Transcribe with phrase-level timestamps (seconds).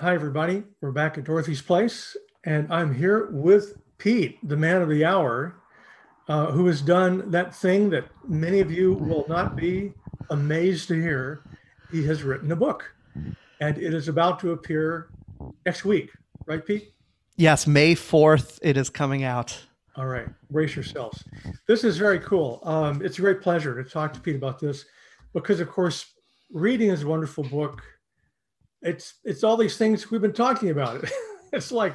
[0.00, 0.62] Hi, everybody.
[0.80, 5.56] We're back at Dorothy's Place, and I'm here with Pete, the man of the hour,
[6.26, 9.92] uh, who has done that thing that many of you will not be
[10.30, 11.42] amazed to hear.
[11.92, 12.94] He has written a book,
[13.60, 15.10] and it is about to appear
[15.66, 16.10] next week,
[16.46, 16.94] right, Pete?
[17.36, 19.54] Yes, May 4th, it is coming out.
[19.96, 21.22] All right, brace yourselves.
[21.68, 22.60] This is very cool.
[22.64, 24.86] Um, it's a great pleasure to talk to Pete about this
[25.34, 26.06] because, of course,
[26.50, 27.82] reading is a wonderful book
[28.82, 31.04] it's it's all these things we've been talking about.
[31.52, 31.94] it's like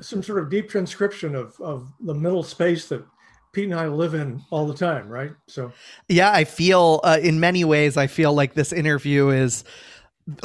[0.00, 3.04] some sort of deep transcription of of the middle space that
[3.52, 5.32] Pete and I live in all the time, right?
[5.46, 5.72] So
[6.08, 9.64] yeah, I feel uh, in many ways I feel like this interview is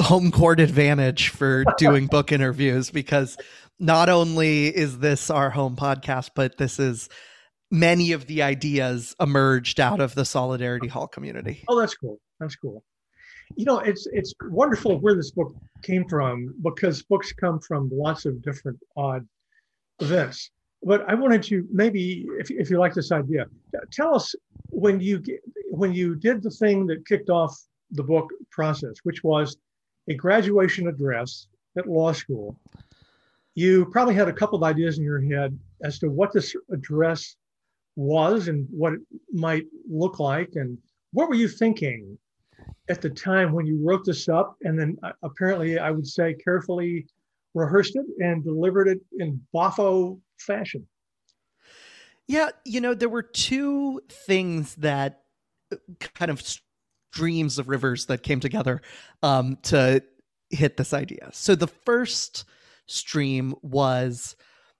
[0.00, 3.36] home court advantage for doing book interviews because
[3.78, 7.08] not only is this our home podcast, but this is
[7.70, 11.64] many of the ideas emerged out of the Solidarity Hall community.
[11.68, 12.18] Oh, that's cool.
[12.40, 12.82] That's cool
[13.56, 18.24] you know, it's it's wonderful where this book came from because books come from lots
[18.24, 19.26] of different odd
[20.00, 20.50] events.
[20.82, 23.46] But I wanted to maybe, if, if you like this idea,
[23.92, 24.34] tell us
[24.70, 25.22] when you
[25.70, 27.56] when you did the thing that kicked off
[27.92, 29.56] the book process, which was
[30.08, 32.56] a graduation address at law school.
[33.54, 37.34] You probably had a couple of ideas in your head as to what this address
[37.96, 39.00] was and what it
[39.32, 40.78] might look like, and
[41.12, 42.16] what were you thinking
[42.88, 46.34] at the time when you wrote this up, and then uh, apparently I would say
[46.34, 47.06] carefully
[47.54, 50.86] rehearsed it and delivered it in boffo fashion.
[52.26, 55.22] Yeah, you know, there were two things that
[55.72, 55.76] uh,
[56.14, 56.42] kind of
[57.12, 58.82] streams of rivers that came together
[59.22, 60.02] um, to
[60.50, 61.30] hit this idea.
[61.32, 62.44] So the first
[62.86, 64.34] stream was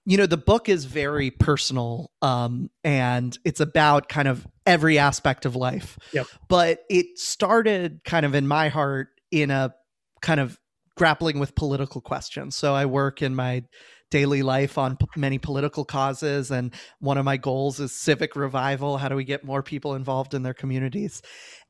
[0.05, 5.45] you know the book is very personal um and it's about kind of every aspect
[5.45, 5.97] of life.
[6.13, 6.27] Yep.
[6.47, 9.73] but it started kind of in my heart in a
[10.21, 10.59] kind of
[10.95, 12.55] grappling with political questions.
[12.55, 13.63] So i work in my
[14.11, 18.97] daily life on p- many political causes and one of my goals is civic revival
[18.97, 21.21] how do we get more people involved in their communities?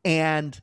[0.06, 0.60] And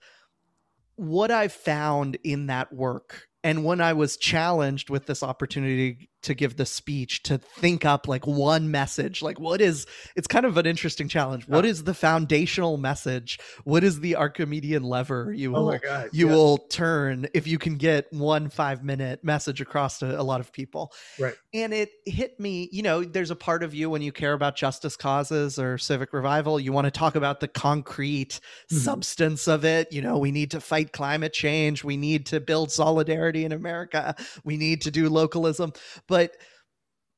[0.96, 6.34] what i've found in that work and when i was challenged with this opportunity to
[6.34, 9.22] give the speech to think up like one message.
[9.22, 11.46] Like what is it's kind of an interesting challenge.
[11.46, 13.38] What is the foundational message?
[13.62, 16.34] What is the archimedean lever you oh will oh God, you yeah.
[16.34, 20.52] will turn if you can get one 5 minute message across to a lot of
[20.52, 20.92] people?
[21.18, 21.34] Right.
[21.54, 24.56] And it hit me you know there's a part of you when you care about
[24.56, 28.76] justice causes or civic revival you want to talk about the concrete mm-hmm.
[28.76, 29.92] substance of it.
[29.92, 31.84] You know we need to fight climate change.
[31.84, 34.16] We need to build solidarity in america.
[34.42, 35.72] We need to do localism.
[36.08, 36.34] But but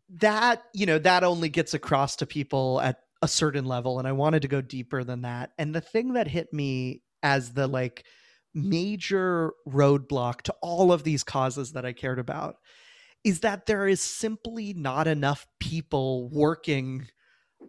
[0.08, 4.12] that you know that only gets across to people at a certain level and i
[4.12, 8.04] wanted to go deeper than that and the thing that hit me as the like
[8.54, 12.56] major roadblock to all of these causes that i cared about
[13.22, 17.06] is that there is simply not enough people working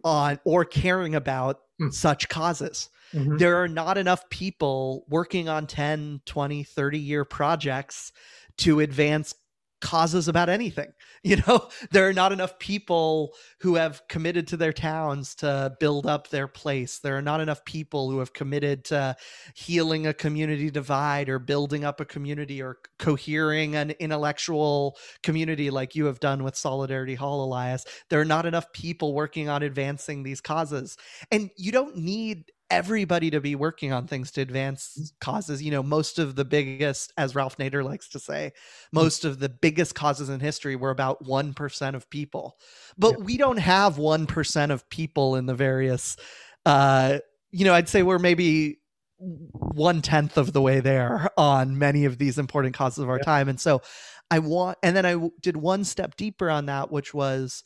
[0.02, 1.92] on or caring about mm.
[1.92, 3.36] such causes mm-hmm.
[3.36, 8.12] there are not enough people working on 10 20 30 year projects
[8.56, 9.34] to advance
[9.80, 10.92] causes about anything.
[11.22, 16.06] You know, there are not enough people who have committed to their towns to build
[16.06, 16.98] up their place.
[16.98, 19.16] There are not enough people who have committed to
[19.54, 25.94] healing a community divide or building up a community or cohering an intellectual community like
[25.94, 27.84] you have done with Solidarity Hall, Elias.
[28.08, 30.96] There are not enough people working on advancing these causes.
[31.30, 35.10] And you don't need everybody to be working on things to advance mm.
[35.20, 35.62] causes.
[35.62, 38.92] You know, most of the biggest, as Ralph Nader likes to say, mm.
[38.92, 42.56] most of the biggest causes in history were about 1% of people.
[42.96, 43.24] But yeah.
[43.24, 46.16] we don't have 1% of people in the various,
[46.64, 47.18] uh,
[47.50, 48.78] you know, I'd say we're maybe
[49.18, 53.24] one tenth of the way there on many of these important causes of our yeah.
[53.24, 53.48] time.
[53.48, 53.82] And so
[54.30, 57.62] I want, and then I did one step deeper on that, which was,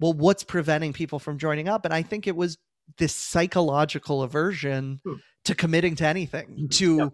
[0.00, 1.84] well, what's preventing people from joining up?
[1.84, 2.58] And I think it was
[2.96, 5.14] this psychological aversion hmm.
[5.44, 6.66] to committing to anything, mm-hmm.
[6.68, 7.08] to yeah.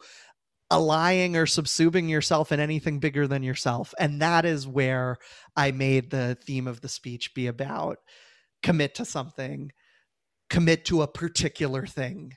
[0.70, 3.92] allying or subsuming yourself in anything bigger than yourself.
[3.98, 5.16] And that is where
[5.56, 7.98] I made the theme of the speech be about
[8.62, 9.70] commit to something,
[10.50, 12.36] commit to a particular thing.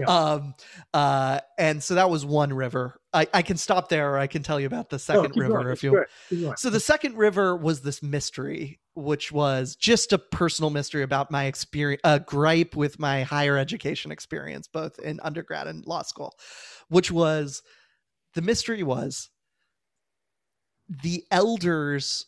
[0.00, 0.06] Yeah.
[0.32, 0.54] um,
[0.94, 3.00] uh, and so that was one river.
[3.12, 5.68] I, I can stop there or I can tell you about the second river going.
[5.68, 6.04] if you
[6.56, 11.44] So the second river was this mystery which was just a personal mystery about my
[11.44, 16.32] experience, a gripe with my higher education experience, both in undergrad and law school,
[16.88, 17.62] which was
[18.34, 19.28] the mystery was
[20.88, 22.24] the elders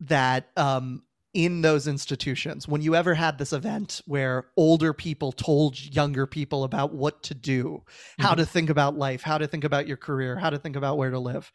[0.00, 1.02] that um,
[1.34, 6.64] in those institutions when you ever had this event where older people told younger people
[6.64, 8.22] about what to do mm-hmm.
[8.22, 10.96] how to think about life how to think about your career how to think about
[10.96, 11.52] where to live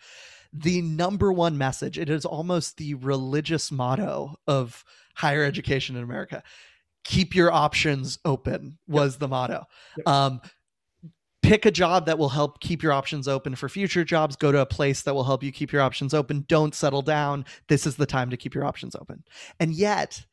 [0.54, 1.98] the number one message.
[1.98, 4.84] It is almost the religious motto of
[5.16, 6.44] higher education in America.
[7.04, 9.20] Keep your options open was yep.
[9.20, 9.66] the motto.
[9.98, 10.08] Yep.
[10.08, 10.42] Um,
[11.44, 14.36] pick a job that will help keep your options open for future jobs.
[14.36, 16.45] Go to a place that will help you keep your options open.
[16.48, 17.45] Don't settle down.
[17.68, 19.24] This is the time to keep your options open.
[19.60, 20.25] And yet,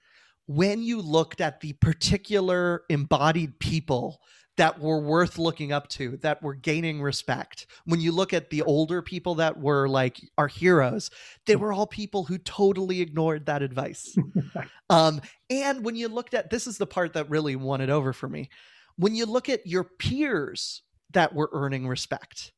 [0.46, 4.20] when you looked at the particular embodied people
[4.56, 7.66] that were worth looking up to, that were gaining respect.
[7.86, 11.10] When you look at the older people that were like our heroes,
[11.46, 14.14] they were all people who totally ignored that advice.
[14.90, 18.12] um, and when you looked at this is the part that really won it over
[18.12, 18.50] for me.
[18.96, 22.52] When you look at your peers that were earning respect,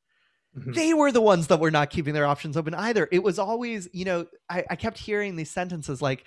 [0.54, 0.72] Mm-hmm.
[0.72, 3.08] they were the ones that were not keeping their options open either.
[3.10, 6.26] It was always, you know, I, I kept hearing these sentences like,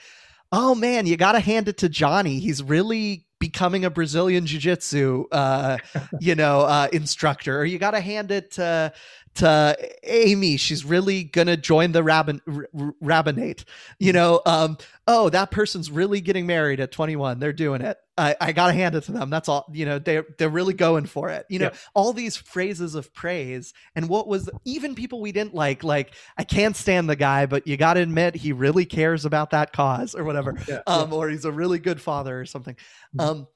[0.51, 2.39] oh man, you got to hand it to Johnny.
[2.39, 5.77] He's really becoming a Brazilian jiu-jitsu uh,
[6.19, 8.91] you know uh, instructor or you got to hand it to
[9.35, 13.65] to Amy she's really going to join the rabbin r- rabbinate.
[13.99, 14.77] You know um,
[15.07, 17.97] oh that person's really getting married at 21 they're doing it.
[18.17, 19.29] I, I got to hand it to them.
[19.29, 21.45] That's all you know they they're really going for it.
[21.49, 21.77] You know yeah.
[21.93, 26.43] all these phrases of praise and what was even people we didn't like like I
[26.43, 30.15] can't stand the guy but you got to admit he really cares about that cause
[30.15, 30.55] or whatever.
[30.67, 31.15] Yeah, um, yeah.
[31.15, 32.75] or he's a really good father or something.
[33.15, 33.19] Mm-hmm.
[33.19, 33.47] um,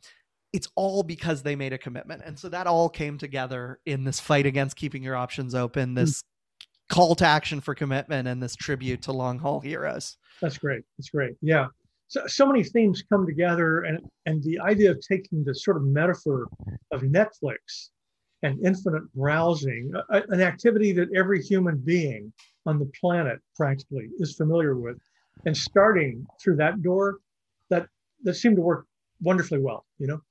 [0.54, 2.24] it's all because they made a commitment.
[2.26, 6.22] And so that all came together in this fight against keeping your options open, this
[6.22, 6.96] mm-hmm.
[6.96, 10.18] call to action for commitment, and this tribute to long haul heroes.
[10.42, 10.84] That's great.
[10.98, 11.34] That's great.
[11.42, 11.68] Yeah.
[12.08, 15.84] So, so many themes come together, and, and the idea of taking the sort of
[15.84, 16.48] metaphor
[16.92, 17.90] of Netflix
[18.42, 22.34] and infinite browsing, a, an activity that every human being
[22.66, 24.98] on the planet practically is familiar with,
[25.46, 27.18] and starting through that door,
[27.70, 27.86] that
[28.24, 28.88] that seemed to work
[29.22, 29.86] wonderfully well.
[30.00, 30.22] You know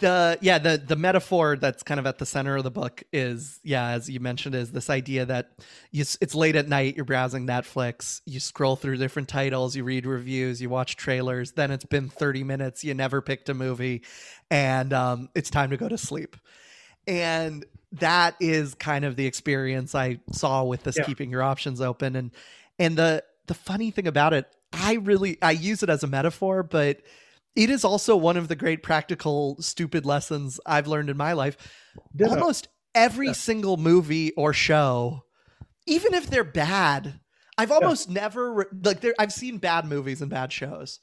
[0.00, 3.60] the yeah the the metaphor that's kind of at the center of the book is
[3.62, 5.52] yeah as you mentioned is this idea that
[5.92, 10.04] you, it's late at night you're browsing netflix you scroll through different titles you read
[10.04, 14.02] reviews you watch trailers then it's been 30 minutes you never picked a movie
[14.50, 16.36] and um, it's time to go to sleep
[17.06, 21.04] and that is kind of the experience i saw with this yeah.
[21.04, 22.32] keeping your options open and
[22.80, 26.64] and the the funny thing about it i really i use it as a metaphor
[26.64, 27.00] but
[27.56, 31.56] it is also one of the great practical stupid lessons I've learned in my life.
[32.22, 33.32] Almost every yeah.
[33.32, 35.24] single movie or show,
[35.86, 37.18] even if they're bad,
[37.56, 38.20] I've almost yeah.
[38.20, 41.00] never like there I've seen bad movies and bad shows.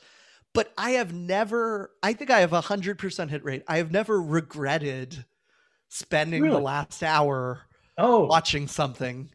[0.53, 3.63] But I have never I think I have a 100% hit rate.
[3.67, 5.25] I have never regretted
[5.89, 6.56] spending really?
[6.56, 7.61] the last hour
[7.97, 8.25] oh.
[8.25, 9.31] watching something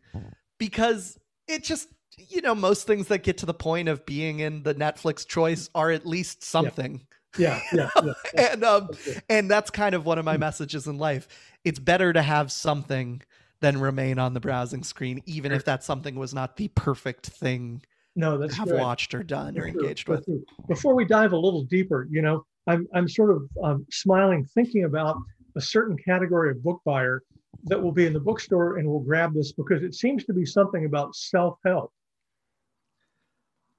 [0.59, 1.19] because
[1.49, 1.89] it just
[2.29, 5.69] you know most things that get to the point of being in the Netflix choice
[5.75, 7.07] are at least something.
[7.39, 8.13] Yeah, yeah, yeah.
[8.53, 8.91] and um,
[9.29, 11.29] and that's kind of one of my messages in life.
[11.65, 13.23] It's better to have something
[13.61, 17.83] than remain on the browsing screen, even if that something was not the perfect thing.
[18.15, 20.27] No, that's have watched or done that's or engaged with.
[20.69, 24.85] Before we dive a little deeper, you know, I'm I'm sort of um, smiling, thinking
[24.85, 25.17] about
[25.57, 27.23] a certain category of book buyer
[27.65, 30.45] that will be in the bookstore and will grab this because it seems to be
[30.45, 31.93] something about self help.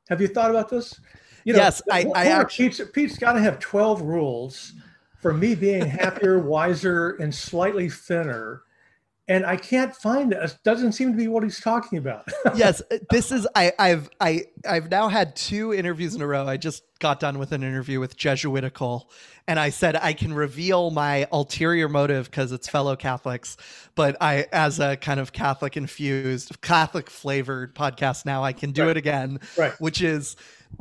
[0.09, 0.99] Have you thought about this?
[1.43, 4.73] You know, yes, I, I actually Pete's, Pete's got to have twelve rules
[5.19, 8.63] for me being happier, wiser, and slightly thinner.
[9.27, 10.41] And I can't find it.
[10.41, 12.27] It doesn't seem to be what he's talking about.
[12.55, 13.47] yes, uh, this is.
[13.53, 16.47] I, I've I I've now had two interviews in a row.
[16.47, 19.11] I just got done with an interview with Jesuitical,
[19.47, 23.55] and I said I can reveal my ulterior motive because it's fellow Catholics.
[23.93, 28.81] But I, as a kind of Catholic infused, Catholic flavored podcast now, I can do
[28.81, 28.91] right.
[28.91, 29.41] it again.
[29.55, 29.73] Right.
[29.79, 30.37] Which is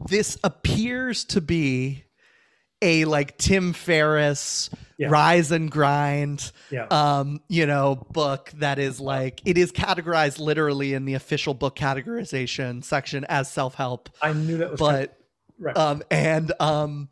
[0.09, 2.05] this appears to be
[2.81, 5.09] a like Tim Ferriss yeah.
[5.11, 6.87] rise and grind yeah.
[6.91, 11.77] um you know book that is like it is categorized literally in the official book
[11.77, 14.11] categorization section as self-help.
[14.23, 15.19] I knew that was but
[15.59, 15.77] right.
[15.77, 17.09] um and um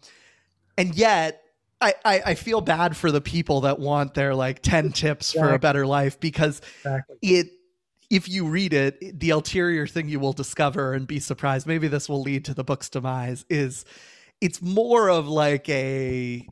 [0.78, 1.42] and yet
[1.80, 5.50] I, I, I feel bad for the people that want their like 10 tips exactly.
[5.50, 7.16] for a better life because exactly.
[7.20, 7.48] it
[8.10, 12.08] if you read it, the ulterior thing you will discover and be surprised, maybe this
[12.08, 13.84] will lead to the book's demise, is
[14.40, 16.46] it's more of like a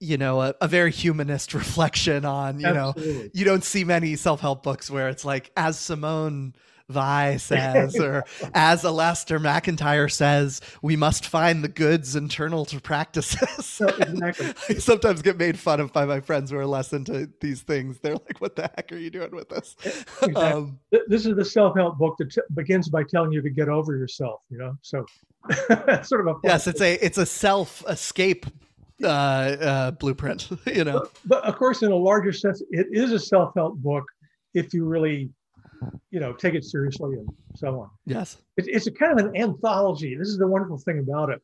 [0.00, 3.24] you know a, a very humanist reflection on you Absolutely.
[3.24, 6.54] know you don't see many self-help books where it's like as simone
[6.88, 13.80] Weil says, or as Alasdair MacIntyre says, we must find the goods internal to practices.
[13.98, 14.54] exactly.
[14.76, 17.98] I sometimes get made fun of by my friends who are less into these things.
[17.98, 19.76] They're like, what the heck are you doing with this?
[19.84, 20.34] Exactly.
[20.34, 20.78] Um,
[21.08, 23.96] this is the self help book that t- begins by telling you to get over
[23.96, 24.74] yourself, you know?
[24.82, 25.04] So
[26.02, 26.34] sort of a.
[26.42, 28.46] Yes, it's a, it's a self escape
[29.02, 31.00] uh, uh, blueprint, you know?
[31.00, 34.04] But, but of course, in a larger sense, it is a self help book
[34.54, 35.30] if you really
[36.10, 37.90] you know, take it seriously and so on.
[38.06, 38.38] Yes.
[38.56, 40.16] It, it's a kind of an anthology.
[40.16, 41.40] This is the wonderful thing about it.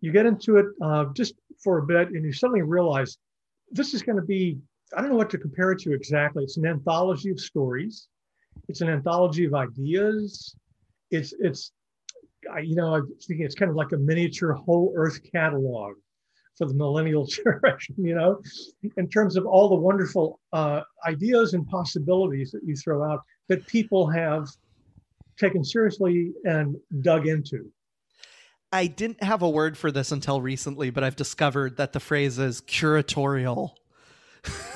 [0.00, 3.18] You get into it uh, just for a bit and you suddenly realize
[3.70, 4.58] this is going to be,
[4.96, 6.44] I don't know what to compare it to exactly.
[6.44, 8.08] It's an anthology of stories.
[8.68, 10.56] It's an anthology of ideas.
[11.10, 11.72] It's, it's,
[12.52, 15.96] I, you know, I'm thinking it's kind of like a miniature whole earth catalog
[16.56, 18.40] for the millennial generation, you know,
[18.96, 23.66] in terms of all the wonderful uh, ideas and possibilities that you throw out that
[23.66, 24.48] people have
[25.38, 27.70] taken seriously and dug into.
[28.72, 32.38] I didn't have a word for this until recently, but I've discovered that the phrase
[32.38, 33.70] is curatorial.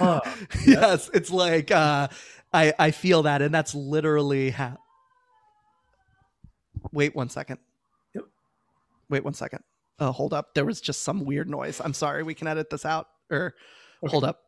[0.00, 0.20] Uh,
[0.66, 2.08] yes, it's like uh,
[2.52, 4.76] I I feel that, and that's literally how.
[6.92, 7.58] Wait one second.
[8.14, 8.24] Yep.
[9.08, 9.62] Wait one second.
[10.00, 10.52] Uh, hold up.
[10.54, 11.80] There was just some weird noise.
[11.82, 12.24] I'm sorry.
[12.24, 13.06] We can edit this out.
[13.30, 13.54] Or
[14.02, 14.10] okay.
[14.10, 14.40] hold up.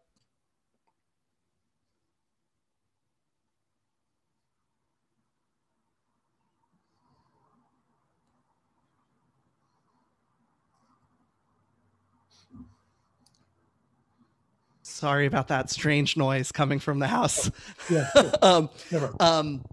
[14.82, 17.50] Sorry about that strange noise coming from the house.
[17.90, 18.08] Yeah.
[18.42, 18.70] um,
[19.18, 19.64] um,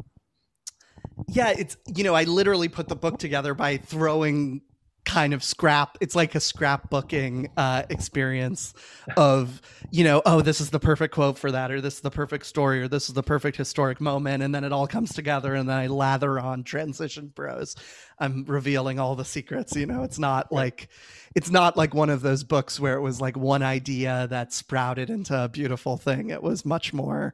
[1.27, 4.61] yeah, it's you know I literally put the book together by throwing
[5.11, 8.73] kind of scrap it's like a scrapbooking uh, experience
[9.17, 12.09] of you know oh this is the perfect quote for that or this is the
[12.09, 15.53] perfect story or this is the perfect historic moment and then it all comes together
[15.53, 17.75] and then i lather on transition prose.
[18.19, 20.87] I'm revealing all the secrets you know it's not like
[21.35, 25.09] it's not like one of those books where it was like one idea that sprouted
[25.09, 26.29] into a beautiful thing.
[26.29, 27.33] It was much more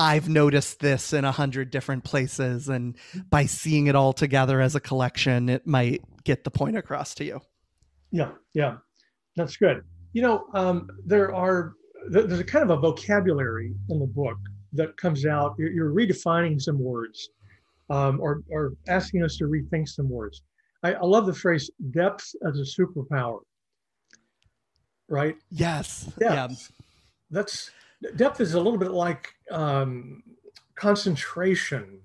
[0.00, 2.96] I've noticed this in a hundred different places, and
[3.28, 7.24] by seeing it all together as a collection, it might get the point across to
[7.24, 7.40] you.
[8.10, 8.76] Yeah, yeah,
[9.36, 9.82] that's good.
[10.12, 11.74] You know, um, there are
[12.08, 14.38] there's a kind of a vocabulary in the book
[14.72, 15.54] that comes out.
[15.58, 17.30] You're, you're redefining some words,
[17.88, 20.42] um, or or asking us to rethink some words.
[20.82, 23.40] I, I love the phrase "depth as a superpower."
[25.08, 25.36] Right?
[25.50, 26.04] Yes.
[26.18, 26.20] Depth.
[26.20, 26.48] Yeah.
[27.30, 27.70] That's
[28.16, 30.22] depth is a little bit like um,
[30.74, 32.00] concentration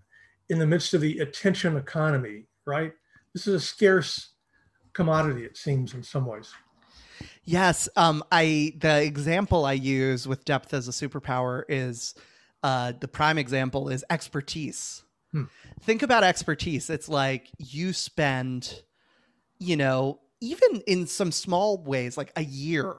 [0.49, 2.93] in the midst of the attention economy, right?
[3.35, 4.29] This is a scarce
[4.93, 6.53] commodity, it seems, in some ways.
[7.43, 12.15] Yes, um, I the example I use with depth as a superpower is
[12.63, 15.03] uh, the prime example is expertise.
[15.33, 15.43] Hmm.
[15.81, 16.89] Think about expertise.
[16.89, 18.83] It's like you spend,
[19.59, 22.95] you know, even in some small ways, like a year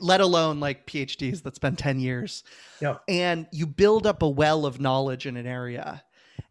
[0.00, 2.44] let alone like PhDs that spend 10 years.
[2.82, 2.98] Yeah.
[3.08, 6.04] And you build up a well of knowledge in an area.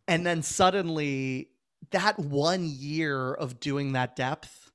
[0.08, 1.50] And then suddenly
[1.92, 4.70] that one year of doing that depth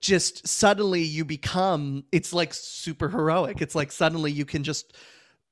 [0.00, 3.60] just suddenly you become it's like super heroic.
[3.60, 4.96] It's like suddenly you can just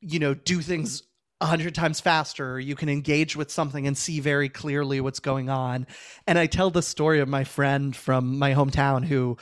[0.01, 1.03] you know do things
[1.41, 2.61] a hundred times faster.
[2.61, 5.87] You can engage with something and see very clearly what's going on.
[6.27, 9.37] And I tell the story of my friend from my hometown who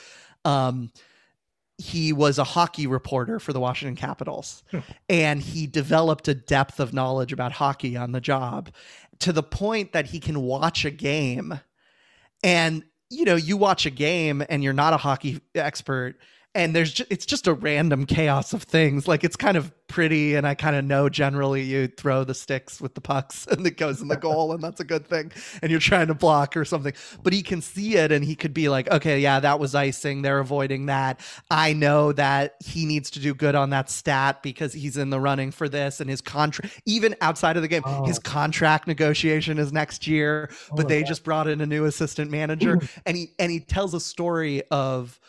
[0.44, 0.90] um
[1.78, 4.78] he was a hockey reporter for the Washington Capitals hmm.
[5.08, 8.70] and he developed a depth of knowledge about hockey on the job
[9.20, 11.58] to the point that he can watch a game
[12.42, 16.16] and you know you watch a game and you're not a hockey expert
[16.54, 20.34] and there's just, it's just a random chaos of things like it's kind of pretty
[20.34, 23.76] and i kind of know generally you throw the sticks with the pucks and it
[23.76, 25.30] goes in the goal and that's a good thing
[25.60, 26.92] and you're trying to block or something
[27.22, 30.22] but he can see it and he could be like okay yeah that was icing
[30.22, 34.72] they're avoiding that i know that he needs to do good on that stat because
[34.72, 38.04] he's in the running for this and his contract even outside of the game oh.
[38.06, 41.08] his contract negotiation is next year oh but oh, they God.
[41.08, 45.20] just brought in a new assistant manager and he and he tells a story of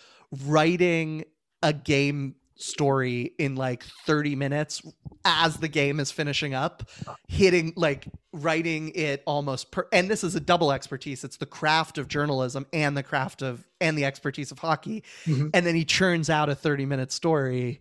[0.45, 1.25] writing
[1.61, 4.81] a game story in like 30 minutes
[5.25, 6.89] as the game is finishing up
[7.27, 11.97] hitting like writing it almost per and this is a double expertise it's the craft
[11.97, 15.47] of journalism and the craft of and the expertise of hockey mm-hmm.
[15.53, 17.79] and then he churns out a 30 minute story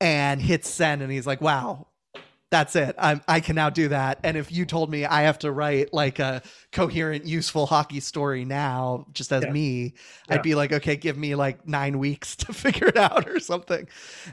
[0.00, 1.86] and hits send and he's like wow
[2.54, 2.94] that's it.
[2.98, 4.20] I'm, I can now do that.
[4.22, 8.44] And if you told me I have to write like a coherent, useful hockey story
[8.44, 9.50] now, just as yeah.
[9.50, 9.94] me,
[10.28, 10.36] yeah.
[10.36, 13.88] I'd be like, okay, give me like nine weeks to figure it out or something.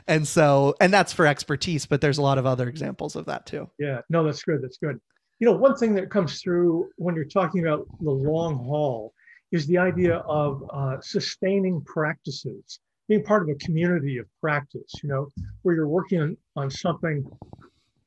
[0.06, 3.44] And so, and that's for expertise, but there's a lot of other examples of that
[3.44, 3.68] too.
[3.80, 4.62] Yeah, no, that's good.
[4.62, 5.00] That's good.
[5.40, 9.14] You know, one thing that comes through when you're talking about the long haul
[9.50, 15.08] is the idea of uh, sustaining practices, being part of a community of practice, you
[15.08, 15.26] know,
[15.62, 17.28] where you're working on, on something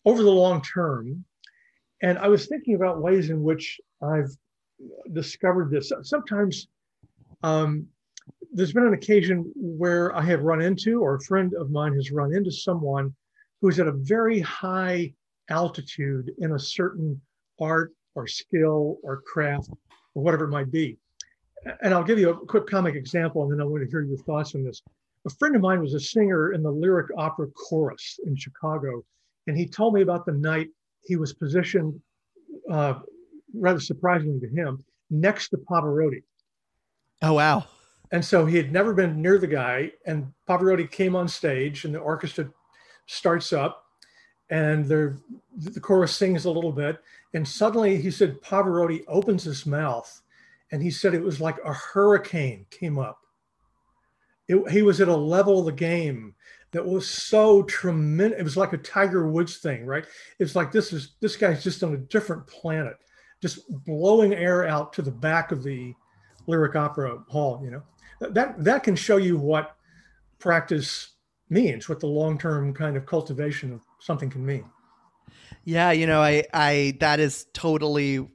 [0.05, 1.25] over the long term.
[2.01, 4.29] And I was thinking about ways in which I've
[5.13, 5.91] discovered this.
[6.03, 6.67] Sometimes
[7.43, 7.87] um,
[8.51, 12.11] there's been an occasion where I have run into, or a friend of mine has
[12.11, 13.13] run into someone
[13.61, 15.13] who's at a very high
[15.49, 17.19] altitude in a certain
[17.59, 19.69] art or skill or craft
[20.13, 20.97] or whatever it might be.
[21.81, 24.17] And I'll give you a quick comic example, and then I want to hear your
[24.19, 24.81] thoughts on this.
[25.25, 29.03] A friend of mine was a singer in the lyric opera chorus in Chicago,
[29.47, 30.69] and he told me about the night
[31.03, 31.99] he was positioned,
[32.71, 32.95] uh,
[33.53, 36.23] rather surprisingly to him, next to Pavarotti.
[37.21, 37.65] Oh, wow.
[38.11, 41.93] And so he had never been near the guy, and Pavarotti came on stage, and
[41.93, 42.49] the orchestra
[43.07, 43.85] starts up,
[44.49, 45.17] and the
[45.81, 46.99] chorus sings a little bit,
[47.33, 50.21] and suddenly he said Pavarotti opens his mouth,
[50.71, 53.19] and he said it was like a hurricane came up.
[54.47, 56.35] It, he was at a level of the game
[56.75, 58.39] that was so tremendous.
[58.39, 60.05] It was like a Tiger Woods thing, right?
[60.39, 62.97] It's like this is this guy's just on a different planet,
[63.41, 65.93] just blowing air out to the back of the
[66.47, 67.61] lyric opera hall.
[67.63, 69.77] You know, that that can show you what
[70.37, 71.11] practice
[71.49, 74.65] means, what the long term kind of cultivation of something can mean.
[75.63, 78.27] Yeah, you know, I I that is totally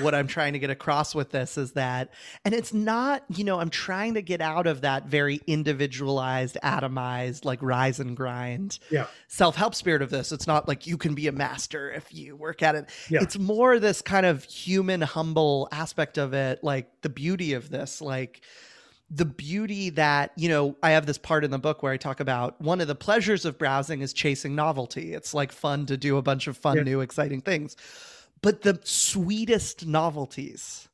[0.00, 2.10] what I'm trying to get across with this is that,
[2.44, 7.44] and it's not, you know, I'm trying to get out of that very individualized, atomized,
[7.44, 9.06] like rise and grind yeah.
[9.28, 10.32] self help spirit of this.
[10.32, 12.90] It's not like you can be a master if you work at it.
[13.08, 13.22] Yeah.
[13.22, 18.00] It's more this kind of human, humble aspect of it, like the beauty of this,
[18.00, 18.42] like,
[19.12, 22.20] the beauty that you know i have this part in the book where i talk
[22.20, 26.16] about one of the pleasures of browsing is chasing novelty it's like fun to do
[26.16, 26.84] a bunch of fun Yeah.
[26.84, 27.74] new exciting things
[28.42, 30.88] but the sweetest novelties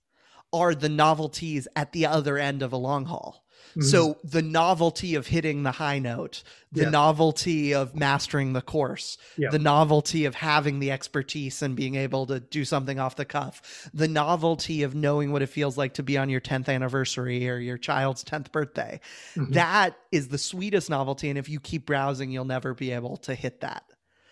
[0.52, 3.42] are the novelties at the other end of a long haul
[3.74, 3.82] Mhm.
[3.84, 6.90] so the novelty of hitting the high note the Yeah.
[6.90, 9.50] novelty of mastering the course Yeah.
[9.50, 13.88] the novelty of having the expertise and being able to do something off the cuff
[13.92, 17.58] the novelty of knowing what it feels like to be on your 10th anniversary or
[17.58, 19.00] your child's 10th birthday
[19.34, 19.52] Mhm.
[19.54, 23.34] that is the sweetest novelty and if you keep browsing you'll never be able to
[23.34, 23.84] hit that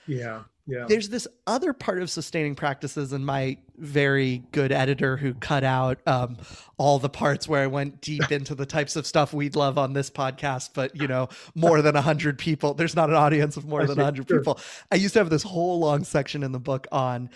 [0.07, 5.35] yeah, yeah, there's this other part of sustaining practices and my very good editor who
[5.35, 6.37] cut out um,
[6.79, 9.93] all the parts where i went deep into the types of stuff we'd love on
[9.93, 13.83] this podcast but you know more than 100 people there's not an audience of more
[13.83, 14.01] I than see.
[14.03, 14.39] 100 Sure.
[14.39, 17.31] people i used to have this whole long section in the book on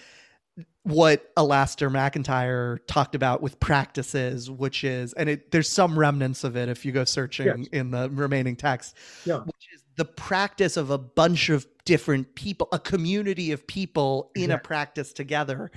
[0.85, 6.57] what Alasdair MacIntyre talked about with practices, which is, and it, there's some remnants of
[6.57, 7.67] it if you go searching Yes.
[7.73, 9.41] in the remaining text, Yeah.
[9.41, 14.53] which is the practice of a bunch of different people, a community of people in
[14.53, 15.73] a practice together.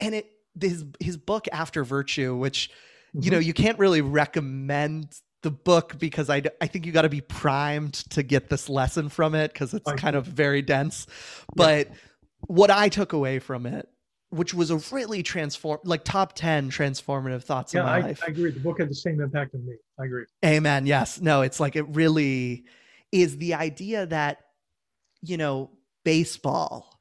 [0.00, 0.26] And it,
[0.58, 2.70] his, his book After Virtue, which,
[3.12, 3.32] you Mhm.
[3.32, 7.20] know, you can't really recommend the book because I I think you got to be
[7.20, 11.06] primed to get this lesson from it because it's kind of very dense.
[11.54, 11.90] But
[12.40, 13.86] what I took away from it,
[14.30, 17.80] which was a really transform, like top 10 transformative thoughts yeah.
[17.80, 18.22] in my I, life.
[18.26, 18.50] I agree.
[18.50, 19.74] The book had the same impact on me.
[20.00, 20.24] I agree.
[20.44, 20.86] Amen.
[20.86, 21.20] Yes.
[21.20, 22.64] No, it's like it really
[23.12, 24.38] is the idea that,
[25.22, 25.70] you know,
[26.04, 27.00] baseball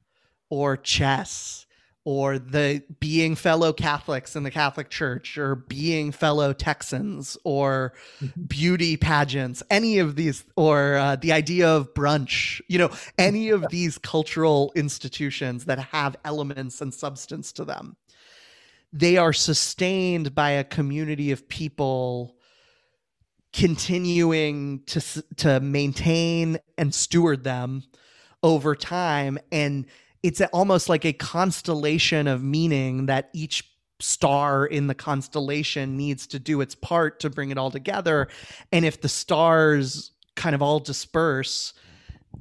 [0.49, 1.65] or chess
[2.03, 8.47] or the being fellow Catholics in the Catholic Church or being fellow Texans or Mhm.
[8.47, 13.65] beauty pageants, any of these, or uh, the idea of brunch, you know, any of
[13.69, 17.97] these cultural institutions that have elements and substance to them,
[18.93, 22.36] they are sustained by a community of people
[23.57, 25.01] continuing to
[25.35, 27.83] to maintain and steward them
[28.43, 29.39] over time.
[29.51, 29.87] And
[30.21, 33.67] it's almost like a constellation of meaning that each
[33.99, 38.27] star in the constellation needs to do its part to bring it all together.
[38.71, 41.73] And if the stars kind of all disperse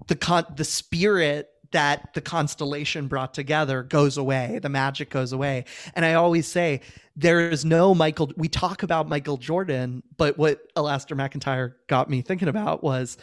[0.09, 5.65] the con- the spirit that the constellation brought together goes away the magic goes away.
[5.95, 6.81] And i always say
[7.17, 12.23] there is no michael we talk about michael jordan but what alasdair macintyre got me
[12.23, 13.17] thinking about was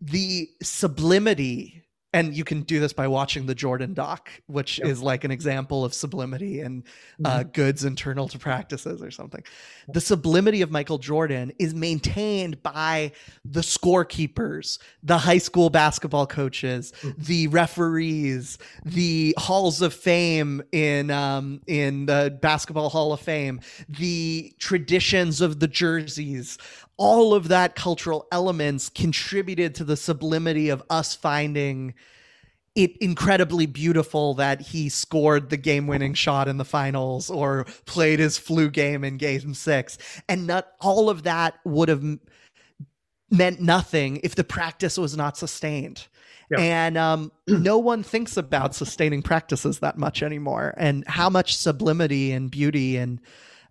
[0.00, 4.86] the sublimity and you can do this by watching the jordan doc which Yep.
[4.88, 6.84] is like an example of sublimity and
[7.24, 9.42] uh, goods internal to practices or something
[9.88, 13.12] the sublimity of michael jordan is maintained by
[13.44, 17.24] the scorekeepers the high school basketball coaches Mhm.
[17.26, 24.54] the referees the halls of fame in um, in the basketball hall of fame the
[24.58, 26.58] traditions of the jerseys
[26.96, 31.94] all of that cultural elements contributed to the sublimity of us finding
[32.74, 38.36] it incredibly beautiful that he scored the game-winning shot in the finals or played his
[38.36, 42.04] flu game in game 6 and not all of that would have
[43.30, 46.06] meant nothing if the practice was not sustained.
[46.48, 46.60] Yeah.
[46.60, 50.74] and um, no one thinks about sustaining practices that much anymore.
[50.76, 53.20] And how much sublimity and beauty and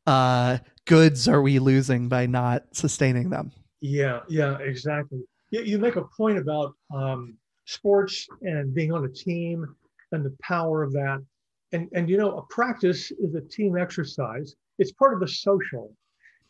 [0.06, 5.22] uh, goods are we losing by not sustaining them Yeah, yeah, exactly.
[5.52, 9.76] You, you make a point about um, sports and being on a team
[10.12, 11.24] and the power of that.
[11.72, 15.92] and and you know a practice is a team exercise it's part of the social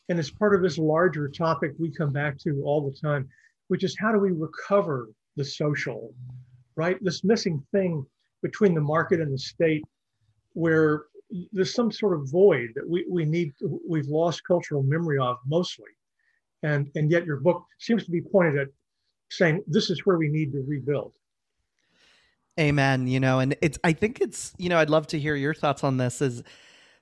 [0.10, 3.28] and it's part of this larger topic we come back to all the time
[3.70, 6.14] which is how do we recover the social
[6.76, 8.06] right this missing thing
[8.44, 9.84] between the market and the state
[10.54, 11.06] where
[11.52, 13.54] there's some sort of void that we, we need
[13.88, 15.90] we've lost cultural memory of mostly
[16.64, 18.68] and and yet your book seems to be pointed at
[19.30, 21.14] saying this is where we need to rebuild
[22.60, 25.54] amen you know and it's i think it's you know i'd love to hear your
[25.54, 26.44] thoughts on this is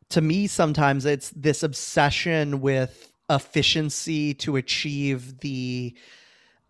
[0.10, 5.96] to me sometimes it's this obsession with efficiency to achieve the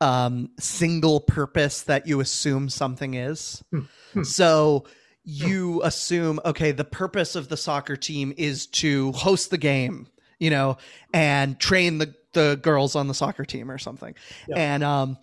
[0.02, 3.82] um, single purpose that you assume something is hmm.
[4.14, 4.24] Hmm.
[4.24, 4.86] so
[5.26, 10.08] you assume okay the purpose of the soccer team is to host the game
[10.38, 10.78] you know
[11.14, 14.14] and train the the girls on the soccer team or something.
[14.56, 15.18] And um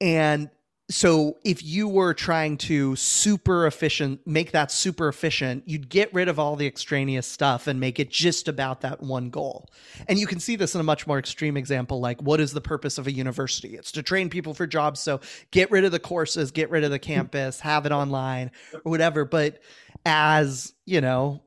[0.00, 0.50] and
[0.90, 6.28] so if you were trying to super efficient make that super efficient you'd get rid
[6.28, 9.70] of all the extraneous stuff and make it just about that one goal.
[10.08, 12.60] And you can see this in a much more extreme example like what is the
[12.60, 13.76] purpose of a university?
[13.76, 16.90] It's to train people for jobs so get rid of the courses get rid of
[16.90, 17.04] the hmm.
[17.04, 18.50] campus have it online
[18.84, 19.24] or whatever.
[19.24, 19.60] But
[20.04, 21.42] as you know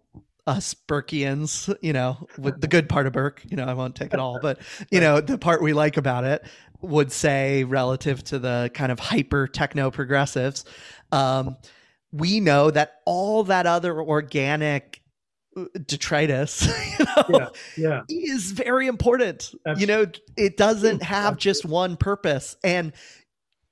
[0.48, 4.13] us Burkeans, you know, with the good part of Burke, you know, I won't take
[4.13, 4.60] it all, but
[4.91, 6.45] you know, the part we like about it
[6.86, 10.65] would say relative to the kind of hyper techno progressives,
[11.12, 11.58] um,
[12.12, 15.02] we know that all that other organic
[15.58, 16.65] uh, detritus
[17.00, 18.02] you know, yeah, yeah.
[18.10, 19.54] is very important.
[19.65, 19.82] Absolutely.
[19.82, 22.56] You know, it doesn't have just one purpose.
[22.63, 22.93] And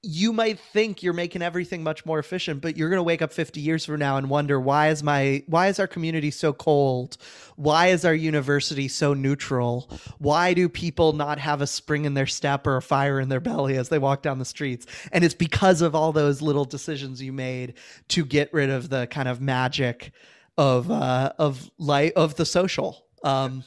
[0.05, 3.31] you might think you're making everything much more efficient but you're going to wake up
[3.31, 7.17] 50 years from now and wonder why is my why is our community so cold?
[7.55, 9.89] Why is our university so neutral?
[10.17, 13.39] Why do people not have a spring in their step or a fire in their
[13.39, 14.85] belly as they walk down the streets?
[15.13, 17.75] And it's because of all those little decisions you made
[18.09, 20.11] to get rid of the kind of magic
[20.57, 23.05] of uh of light of the social.
[23.23, 23.63] Um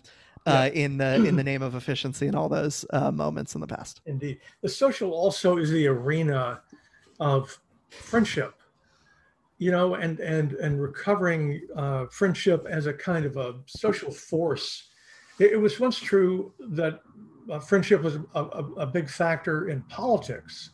[0.47, 3.67] uh, in the in the name of efficiency and all those uh, moments in the
[3.67, 4.01] past.
[4.07, 6.63] Indeed, the social also is the arena
[7.21, 7.59] of
[7.91, 8.55] friendship,
[9.59, 14.89] you know, and and and recovering uh, friendship as a kind of a social force.
[15.39, 17.01] It, it was once true that
[17.51, 20.71] uh, friendship was a, a, a, big factor in politics,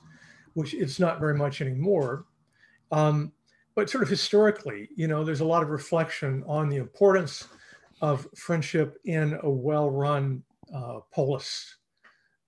[0.54, 2.24] which it's not very much anymore.
[2.90, 3.32] Um,
[3.74, 7.48] but sort of historically, you know, there's a lot of reflection on the importance
[8.02, 10.42] of friendship in a well-run
[10.74, 11.76] uh, polis,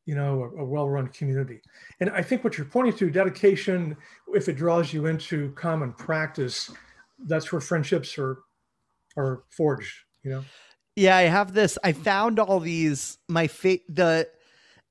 [0.04, 1.60] you know, a, a well-run community.
[2.00, 3.96] And I think what you're pointing to, dedication,
[4.34, 6.70] if it draws you into common practice,
[7.26, 8.38] that's where friendships are
[9.16, 10.44] are forged, you know.
[10.96, 11.78] Yeah, I have this.
[11.84, 14.28] I found all these my fa- the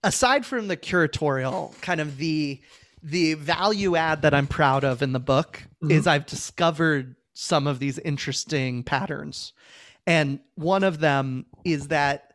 [0.02, 2.62] aside from the curatorial kind of the
[3.02, 5.92] the value add that I'm proud of in the book mm-hmm.
[5.92, 9.52] is I've discovered some of these interesting patterns
[10.06, 12.34] and one of them is that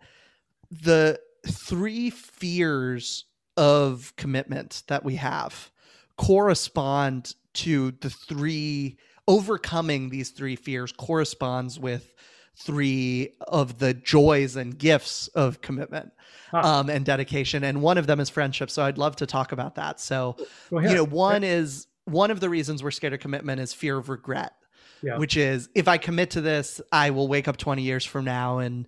[0.70, 3.24] the three fears
[3.56, 5.70] of commitment that we have
[6.16, 12.14] correspond to the three overcoming these three fears corresponds with
[12.56, 16.12] three of the joys and gifts of commitment
[16.50, 16.58] huh.
[16.58, 17.62] um, and dedication.
[17.62, 18.70] And one of them is friendship.
[18.70, 20.00] So i'd love to talk about that.
[20.00, 20.36] So
[20.72, 24.08] you know one is one of the reasons we're scared of commitment is fear of
[24.08, 24.54] regret
[25.02, 25.18] yeah.
[25.18, 28.58] which is if I commit to this, I will wake up 20 years from now
[28.58, 28.86] and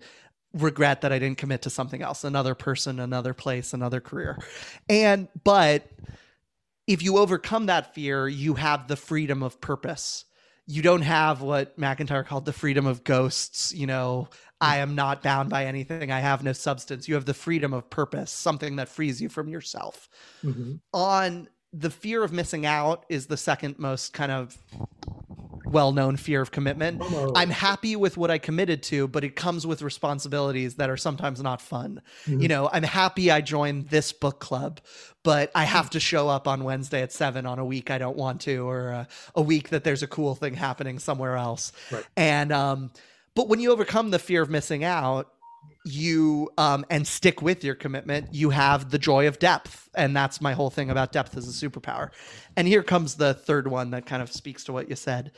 [0.53, 4.37] regret that I didn't commit to something else, another person, another place, another career.
[4.89, 5.87] And, but
[6.87, 10.25] if you overcome that fear, you have the freedom of purpose.
[10.67, 13.73] You don't have what MacIntyre called the freedom of ghosts.
[13.73, 16.11] You know, I am not bound by anything.
[16.11, 17.07] I have no substance.
[17.07, 20.09] You have the freedom of purpose, something that frees you from yourself.
[20.43, 20.75] Mm-hmm.
[20.93, 24.57] On the fear of missing out is the second most kind of
[25.71, 27.01] well-known fear of commitment.
[27.01, 27.31] Oh.
[27.35, 31.41] I'm happy with what I committed to, but it comes with responsibilities that are sometimes
[31.41, 32.01] not fun.
[32.25, 32.41] Mm-hmm.
[32.41, 34.81] You know, I'm happy I joined this book club,
[35.23, 38.17] but I have to show up on Wednesday at 7 on a week I don't
[38.17, 41.71] want to or a, a week that there's a cool thing happening somewhere else.
[41.91, 42.05] Right.
[42.15, 42.91] And um
[43.35, 45.31] but when you overcome the fear of missing out,
[45.83, 49.89] you um, and stick with your commitment, you have the joy of depth.
[49.95, 52.11] And that's my whole thing about depth as a superpower.
[52.55, 55.31] And here comes the third one that kind of speaks to what you said.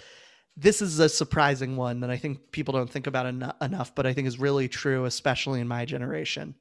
[0.56, 4.06] This is a surprising one that I think people don't think about en- enough, but
[4.06, 6.56] I think is really true, especially in my generation.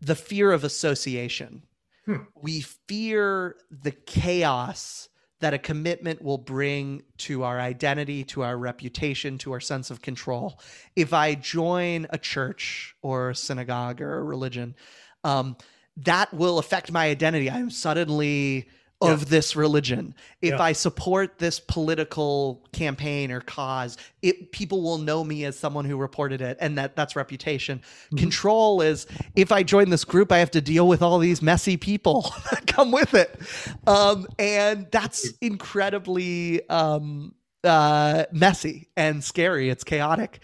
[0.00, 1.62] The fear of association.
[2.06, 2.16] Hmm.
[2.34, 5.08] We fear the chaos
[5.40, 10.02] that a commitment will bring to our identity, to our reputation, to our sense of
[10.02, 10.60] control.
[10.96, 14.74] If I join a church or a synagogue or a religion,
[15.22, 15.56] um,
[15.98, 17.50] that will affect my identity.
[17.50, 18.68] I'm suddenly
[19.00, 19.24] of Yeah.
[19.28, 20.12] this religion.
[20.42, 20.62] If Yeah.
[20.62, 25.96] I support this political campaign or cause, it people will know me as someone who
[25.96, 27.80] reported it, and that that's reputation.
[28.12, 28.18] Mhm.
[28.18, 29.06] Control is
[29.36, 32.66] if I join this group, I have to deal with all these messy people that
[32.66, 33.40] come with it,
[33.86, 37.34] um, and that's incredibly um,
[37.64, 39.70] uh, messy and scary.
[39.70, 40.40] It's chaotic,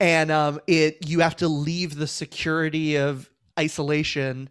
[0.00, 3.28] and um, it you have to leave the security of
[3.60, 4.48] isolation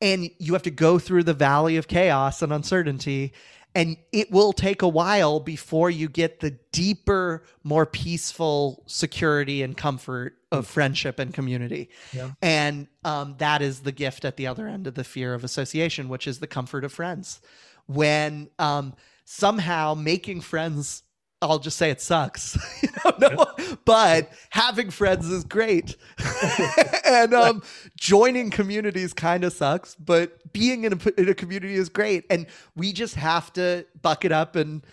[0.00, 3.32] and you have to go through the valley of chaos and uncertainty
[3.72, 9.76] and it will take a while before you get the deeper more peaceful security and
[9.76, 12.30] comfort of friendship and community Yeah.
[12.42, 16.08] and um, that is the gift at the other end of the fear of association
[16.08, 17.40] which is the comfort of friends
[17.86, 21.02] when um, somehow making friends
[21.42, 22.56] i'll just say it sucks.
[22.82, 25.96] You know, no, but having friends is great.
[27.04, 27.62] And um,
[27.98, 32.24] joining communities kind of sucks, but being in a, in a community is great.
[32.30, 34.84] And we just have to buck it up and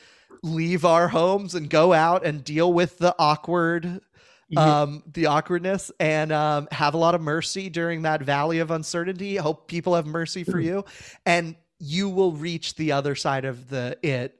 [0.43, 4.01] leave our homes and go out and deal with the awkward
[4.49, 4.81] Yeah.
[4.81, 9.35] um the awkwardness and um have a lot of mercy during that valley of uncertainty.
[9.35, 10.85] Hope people have mercy for you.
[11.25, 14.35] And you will reach the other side of the it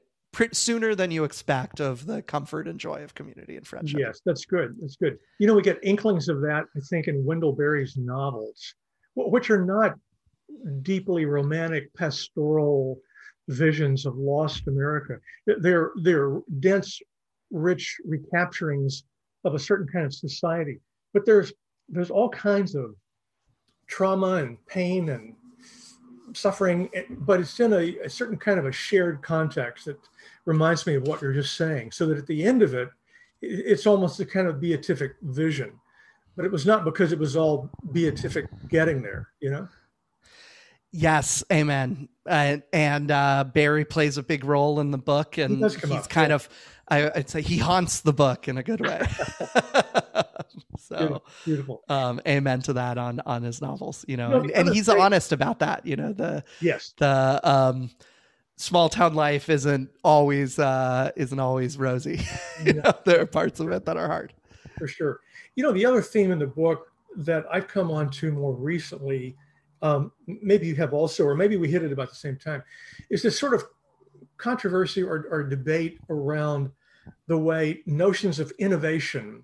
[0.52, 4.44] sooner than you expect of the comfort and joy of community and friendship Yes, that's
[4.44, 4.76] good.
[4.80, 5.18] That's good.
[5.38, 8.74] You know, we get inklings of that, I think, in Wendell Berry's novels,
[9.14, 9.94] which are not
[10.82, 13.00] deeply romantic pastoral
[13.48, 15.18] visions of lost America.
[15.46, 17.00] They're they're dense,
[17.50, 19.02] rich recapturings
[19.44, 20.80] of a certain kind of society.
[21.14, 21.52] But there's
[21.88, 22.94] there's all kinds of
[23.86, 25.34] trauma and pain and
[26.34, 29.98] suffering, but it's in a, a certain kind of a shared context that
[30.44, 31.92] reminds me of what you're just saying.
[31.92, 32.88] So that at the end of it,
[33.40, 35.72] it- it's almost a kind of beatific vision.
[36.36, 39.68] But it was not because it was all beatific getting there, you know?
[40.92, 42.08] Yes, amen.
[42.26, 46.30] And and uh, Berry plays a big role in the book, and he's up, kind
[46.30, 46.34] yeah.
[46.36, 46.48] of,
[46.88, 49.02] I, I'd say, he haunts the book in a good way.
[50.78, 51.82] so, Beautiful.
[51.88, 55.00] Um, amen to that on on his novels, you know, No, and, and he's thing-
[55.00, 55.84] honest about that.
[55.86, 56.94] You know, the Yes.
[56.98, 57.90] the um,
[58.56, 62.16] small town life isn't always uh, isn't always rosy.
[62.64, 62.80] you Yeah.
[62.82, 64.32] know, there are parts of it that are hard.
[64.78, 65.20] for sure.
[65.56, 69.36] You know, the other theme in the book that I've come on to more recently,
[69.82, 72.62] um, maybe you have also, or maybe we hit it about the same time,
[73.10, 73.64] is this sort of
[74.36, 76.70] controversy or, or debate around
[77.26, 79.42] the way notions of innovation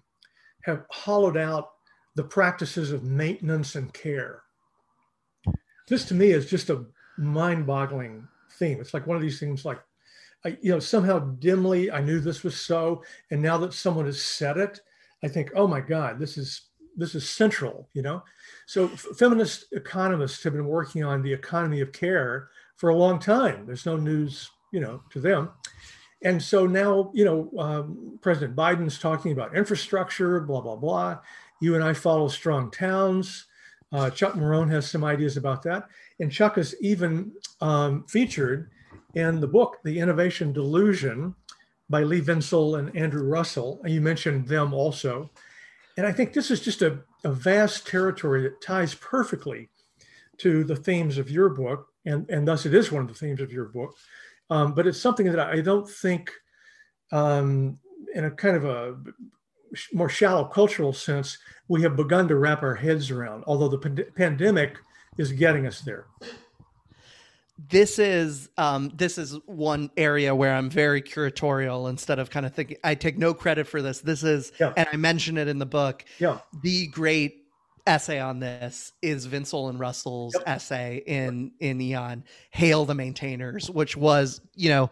[0.65, 1.71] have hollowed out
[2.17, 4.43] the practices of maintenance and care.
[5.89, 6.87] This to me is just a
[7.19, 8.27] mind boggling
[8.59, 8.81] theme.
[8.81, 9.81] It's like one of these things like,
[10.45, 13.03] I, you know, somehow dimly I knew this was so.
[13.31, 14.81] And now that someone has said it,
[15.23, 18.23] I think, oh my God, this is this is central, you know.
[18.67, 23.67] So feminist economists have been working on the economy of care for a long time.
[23.67, 25.51] There's no news, you know, to them.
[26.25, 31.19] And so now, you know, um, President Biden's talking about infrastructure, blah blah blah.
[31.61, 33.47] You and I follow strong towns.
[33.93, 35.87] Uh, Chuck Marohn has some ideas about that,
[36.19, 38.71] and Chuck is even um, featured
[39.15, 41.35] in the book, The Innovation Delusion,
[41.89, 43.81] by Lee Vinsel and Andrew Russell.
[43.85, 45.31] And you mentioned them also.
[45.97, 49.69] And I think this is just a, a vast territory that ties perfectly
[50.39, 51.89] to the themes of your book.
[52.05, 53.95] And, and thus it is one of the themes of your book.
[54.51, 56.31] Um, but it's something that I don't think,
[57.13, 57.79] um,
[58.15, 58.97] in a kind of a
[59.93, 64.05] more shallow cultural sense, we have begun to wrap our heads around, although the pand-
[64.15, 64.79] pandemic
[65.19, 66.07] is getting us there.
[67.71, 72.53] this is um, this is one area where I'm very curatorial instead of kind of
[72.53, 74.01] thinking I take no credit for this.
[74.01, 74.73] This is Yeah.
[74.77, 76.05] and I mention it in the book.
[76.19, 76.39] Yeah.
[76.63, 77.44] The great
[77.87, 80.43] essay on this is Vinsel and Russell's Yep.
[80.47, 84.91] essay in in Aeon, Hail the Maintainers, which was, you know,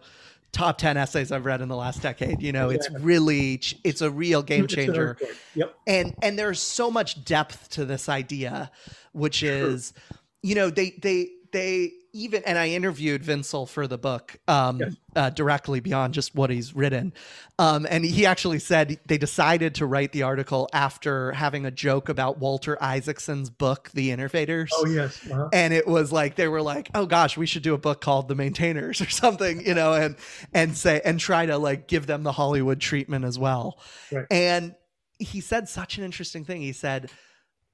[0.51, 2.41] top 10 essays I've read in the last decade.
[2.41, 5.17] You know, it's really it's a real game changer.
[5.55, 5.75] Yep.
[5.87, 8.71] and and there's so much depth to this idea
[9.13, 9.93] which is
[10.41, 14.95] you know they they they even and i interviewed vinsel for the book um Yes.
[15.15, 17.13] uh, directly beyond just what he's written
[17.57, 22.09] um and he actually said they decided to write the article after having a joke
[22.09, 25.19] about walter isaacson's book the innovators Oh, yes.
[25.31, 25.49] Uh-huh.
[25.53, 28.27] and it was like they were like oh gosh we should do a book called
[28.27, 30.15] the maintainers or something you know and
[30.53, 33.79] and say and try to like give them the hollywood treatment as well
[34.11, 34.25] Right.
[34.29, 34.75] and
[35.19, 37.09] he said such an interesting thing he said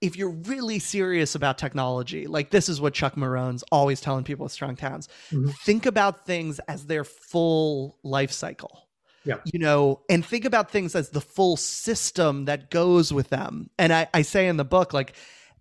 [0.02, 4.44] if you're really serious about technology like this is what chuck marohn's always telling people
[4.44, 5.54] with strong towns Mhm.
[5.60, 8.88] think about things as their full life cycle
[9.26, 9.38] Yeah.
[9.46, 13.92] you know and think about things as the full system that goes with them and
[13.94, 15.14] i, I say in the book like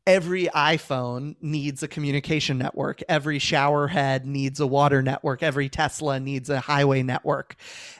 [0.07, 3.03] every iPhone needs a communication network.
[3.11, 5.43] Every shower head needs a water network.
[5.43, 7.57] Every Tesla needs a highway network.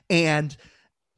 [0.09, 0.57] And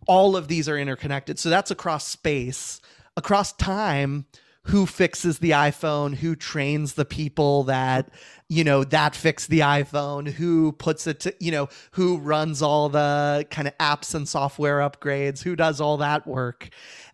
[0.09, 1.39] all of these are interconnected.
[1.39, 2.81] So that's across space,
[3.17, 4.27] across time.
[4.65, 6.15] Who fixes the iPhone?
[6.17, 8.11] Who trains the people that,
[8.49, 10.29] you know, that fix the iPhone?
[10.29, 14.79] Who puts it to, you know, who runs all the kind of apps and software
[14.81, 15.43] upgrades?
[15.43, 16.69] Who does all that work?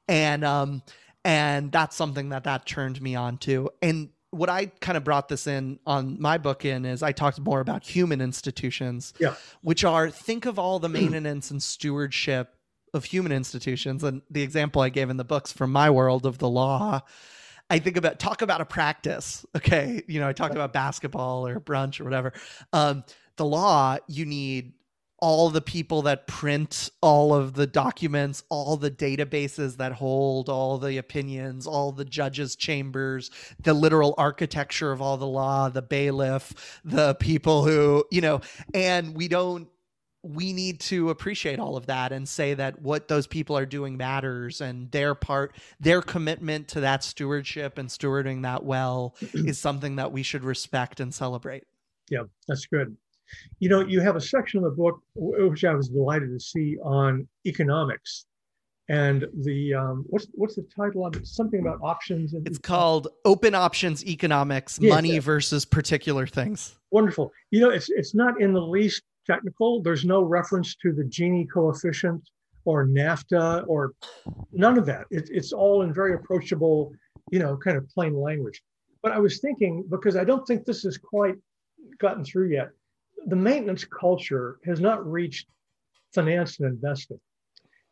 [0.09, 0.83] And, um,
[1.25, 3.71] and that's something that that turned me on to.
[3.81, 7.39] And what I kind of brought this in on my book in is I talked
[7.41, 9.35] more about human institutions, Yeah.
[9.63, 12.56] which are think of all the maintenance and stewardship
[12.94, 14.03] of human institutions.
[14.05, 17.03] And the example I gave in the books from my world of the law,
[17.68, 19.44] I think about talk about a practice.
[19.57, 20.03] Okay.
[20.07, 22.33] You know, I talked about basketball or brunch or whatever.
[22.72, 23.05] Um,
[23.37, 24.72] the law, you need
[25.18, 30.79] all the people that print all of the documents, all the databases that hold all
[30.79, 33.31] the opinions, all the judges' chambers,
[33.62, 38.40] the literal architecture of all the law, the bailiff, the people who, you know,
[38.75, 39.68] and we don't
[40.35, 43.97] we need to appreciate all of that and say that what those people are doing
[43.97, 49.97] matters and their part their commitment to that stewardship and stewarding that well is something
[49.97, 51.65] that we should respect and celebrate
[52.11, 52.97] Yeah, that's good.
[53.59, 56.77] You know, you have a section of the book which I was delighted to see
[56.81, 58.27] on economics,
[58.89, 61.27] and the um, what's what's the title of it?
[61.27, 62.35] Something about options.
[62.35, 67.33] And it's called open options economics Yes, money versus particular things wonderful.
[67.51, 69.83] You know, it's it's not in the least technical.
[69.83, 72.23] There's no reference to the Gini coefficient
[72.65, 73.93] or NAFTA or
[74.53, 75.07] none of that.
[75.11, 76.93] It, it's all in very approachable,
[77.31, 78.62] you know, kind of plain language.
[79.03, 81.37] But I was thinking because I don't think this has quite
[81.99, 82.71] gotten through yet.
[83.27, 85.47] The maintenance culture has not reached
[86.15, 87.21] finance and investing.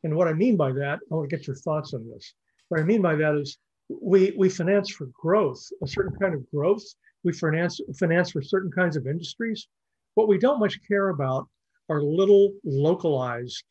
[0.02, 2.34] And what I mean by that, I want to get your thoughts on this.
[2.68, 6.48] What I mean by that is we we finance for growth, a certain kind of
[6.50, 6.84] growth.
[7.22, 9.68] We finance finance for certain kinds of industries.
[10.14, 11.48] What we don't much care about
[11.88, 13.64] are little localized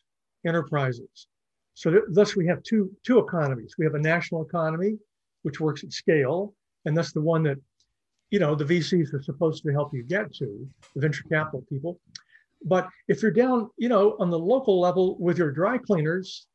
[0.45, 1.27] enterprises.
[1.73, 3.75] So th- thus we have two two economies.
[3.77, 4.97] We have a national economy,
[5.41, 6.53] which works at scale,
[6.85, 7.57] and that's the one that
[8.29, 11.99] you know the VCs are supposed to help you get to, the venture capital people.
[12.65, 16.47] But if you're down, you know, on the local level with your dry cleaners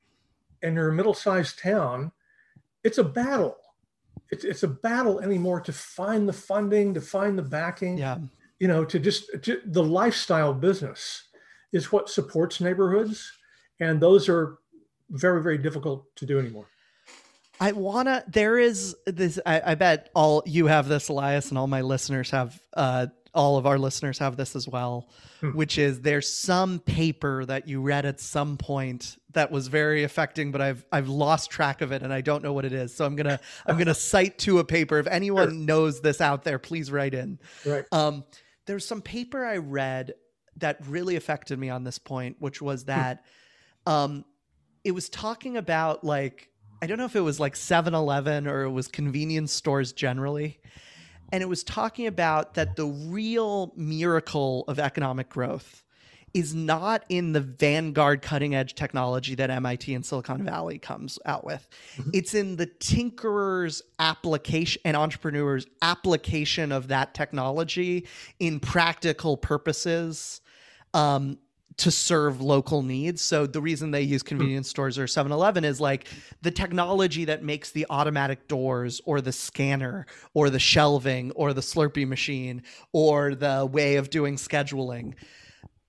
[0.63, 2.13] and you're a middle-sized town,
[2.83, 3.59] it's a battle.
[4.31, 8.19] It's, it's a battle anymore to find the funding, to find the backing yeah
[8.61, 11.25] you know, to just to, the lifestyle business
[11.73, 13.31] is what supports neighborhoods,
[13.81, 14.59] and those are
[15.11, 16.67] very very difficult to do anymore.
[17.61, 18.25] I wanna.
[18.29, 19.39] There is this.
[19.45, 22.61] I, I bet all you have this, Elias, and all my listeners have.
[22.75, 25.07] Uh, all of our listeners have this as well,
[25.41, 25.51] Hmm.
[25.51, 30.51] which is there's some paper that you read at some point that was very affecting,
[30.51, 32.93] but I've I've lost track of it and I don't know what it is.
[32.97, 34.99] So I'm gonna I'm gonna cite to a paper.
[34.99, 35.55] If anyone Sure.
[35.59, 37.39] knows this out there, please write in.
[37.67, 37.85] Right.
[37.93, 38.25] Um,
[38.69, 40.13] there's some paper I read
[40.59, 43.25] that really affected me on this point, which was that
[43.87, 44.25] um,
[44.85, 46.51] it was talking about like
[46.81, 50.61] I don't know if it was like 7-Eleven or it was convenience stores generally.
[51.33, 55.83] And it was talking about that the real miracle of economic growth
[56.39, 61.45] is not in the vanguard cutting edge technology that MIT and Silicon Valley comes out
[61.45, 61.69] with.
[61.97, 62.11] Mhm.
[62.15, 68.07] It's in the tinkerer's application and entrepreneur's application of that technology
[68.39, 70.41] in practical purposes
[70.95, 71.39] um,
[71.79, 73.21] to serve local needs.
[73.21, 76.09] So the reason they use convenience stores or 7-Eleven is like
[76.43, 81.61] the technology that makes the automatic doors or the scanner or the shelving or the
[81.61, 85.15] Slurpee machine or the way of doing scheduling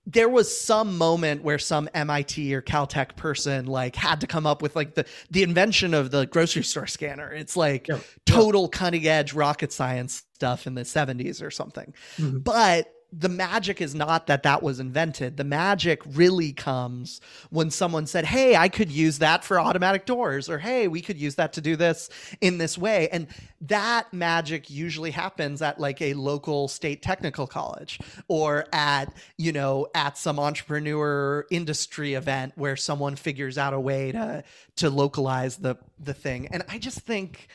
[0.06, 4.62] there was some moment where some MIT or Caltech person like had to come up
[4.62, 7.30] with like the the invention of the grocery store scanner.
[7.32, 7.98] It's like Yeah.
[8.26, 11.92] total cutting edge rocket science stuff in the 70s or something.
[12.18, 12.42] Mhm.
[12.42, 15.36] But the magic is not that that was invented.
[15.36, 17.20] The magic really comes
[17.50, 21.18] when someone said, "Hey, I could use that for automatic doors," or "Hey, we could
[21.18, 22.08] use that to do this
[22.40, 23.26] in this way." And
[23.62, 29.88] that magic usually happens at like a local state technical college or at, you know,
[29.94, 34.44] at some entrepreneur industry event where someone figures out a way to
[34.76, 36.46] to localize the the thing.
[36.48, 37.48] And I just think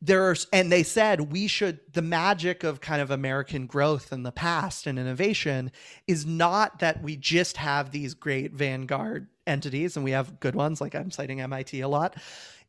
[0.00, 4.30] there's and they said we should the magic of kind of american growth in the
[4.30, 5.72] past and innovation
[6.06, 10.80] is not that we just have these great vanguard entities and we have good ones
[10.80, 12.16] like i'm citing mit a lot.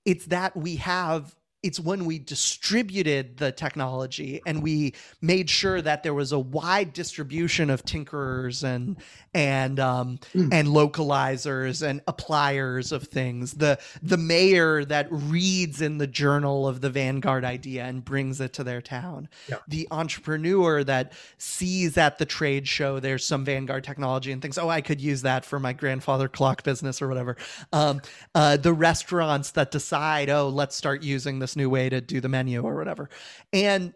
[0.06, 6.04] It's that we have it's when we distributed the technology and we made sure that
[6.04, 8.96] there was a wide distribution of tinkerers and
[9.34, 10.54] and um, mm.
[10.54, 13.54] and localizers and appliers of things.
[13.54, 18.54] The the mayor that reads in the journal of the Vanguard idea and brings it
[18.54, 19.28] to their town.
[19.50, 19.58] Yeah.
[19.68, 24.70] The entrepreneur that sees at the trade show there's some Vanguard technology and thinks, oh,
[24.70, 27.36] I could use that for my grandfather clock business or whatever.
[27.74, 28.02] Um,
[28.34, 32.30] uh, the restaurants that decide, oh, let's start using this new way to do the
[32.30, 33.10] menu or whatever.
[33.54, 33.94] And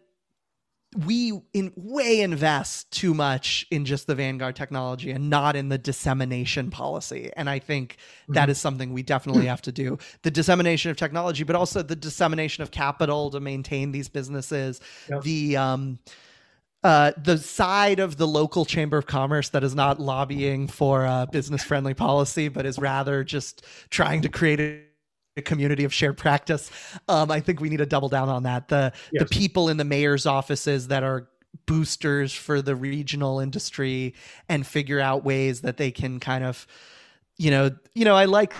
[1.06, 5.78] we in way invest too much in just the vanguard technology and not in the
[5.78, 8.34] dissemination policy and i think mm-hmm.
[8.34, 11.96] that is something we definitely have to do the dissemination of technology but also the
[11.96, 14.80] dissemination of capital to maintain these businesses
[15.10, 15.22] yep.
[15.24, 16.00] the um
[16.84, 21.26] uh, the side of the local chamber of commerce that is not lobbying for a
[21.32, 24.82] business friendly policy, but is rather just trying to create a
[25.36, 26.72] a community of shared practice.
[27.08, 28.68] Um, I think we need to double down on that.
[28.68, 29.24] The yes.
[29.24, 31.28] the people in the mayor's offices that are
[31.66, 34.14] boosters for the regional industry
[34.50, 36.68] and figure out ways that they can kind of,
[37.38, 38.54] you know, you know, I like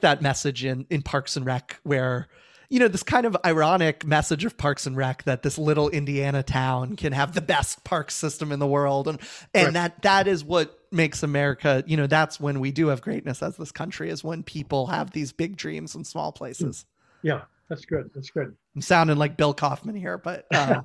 [0.00, 2.28] that message in in Parks and Rec where
[2.70, 6.42] you know this kind of ironic message of Parks and Rec that this little Indiana
[6.42, 9.18] town can have the best park system in the world, and
[9.54, 9.74] and right.
[9.74, 11.82] that that is what makes America.
[11.86, 15.12] You know, that's when we do have greatness as this country is when people have
[15.12, 16.84] these big dreams in small places.
[17.22, 18.10] Yeah, that's good.
[18.14, 18.54] That's good.
[18.74, 20.82] I'm sounding like Bill Kauffman here, but uh,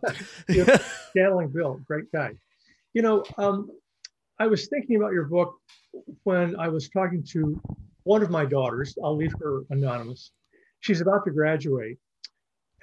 [1.15, 2.31] channeling Bill, great guy.
[2.93, 3.69] You know, um,
[4.39, 5.57] I was thinking about your book
[6.23, 7.61] when I was talking to
[8.03, 8.97] one of my daughters.
[9.03, 10.31] I'll leave her anonymous
[10.83, 11.97] she's about to graduate,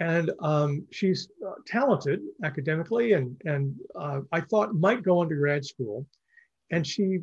[0.00, 5.64] and um, she's uh, talented academically, and and uh, I thought might go into grad
[5.64, 6.06] school,
[6.72, 7.18] and she,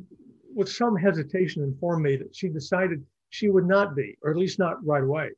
[0.56, 4.60] with some hesitation, informed me that she decided she would not be, or at least
[4.60, 5.32] not right away.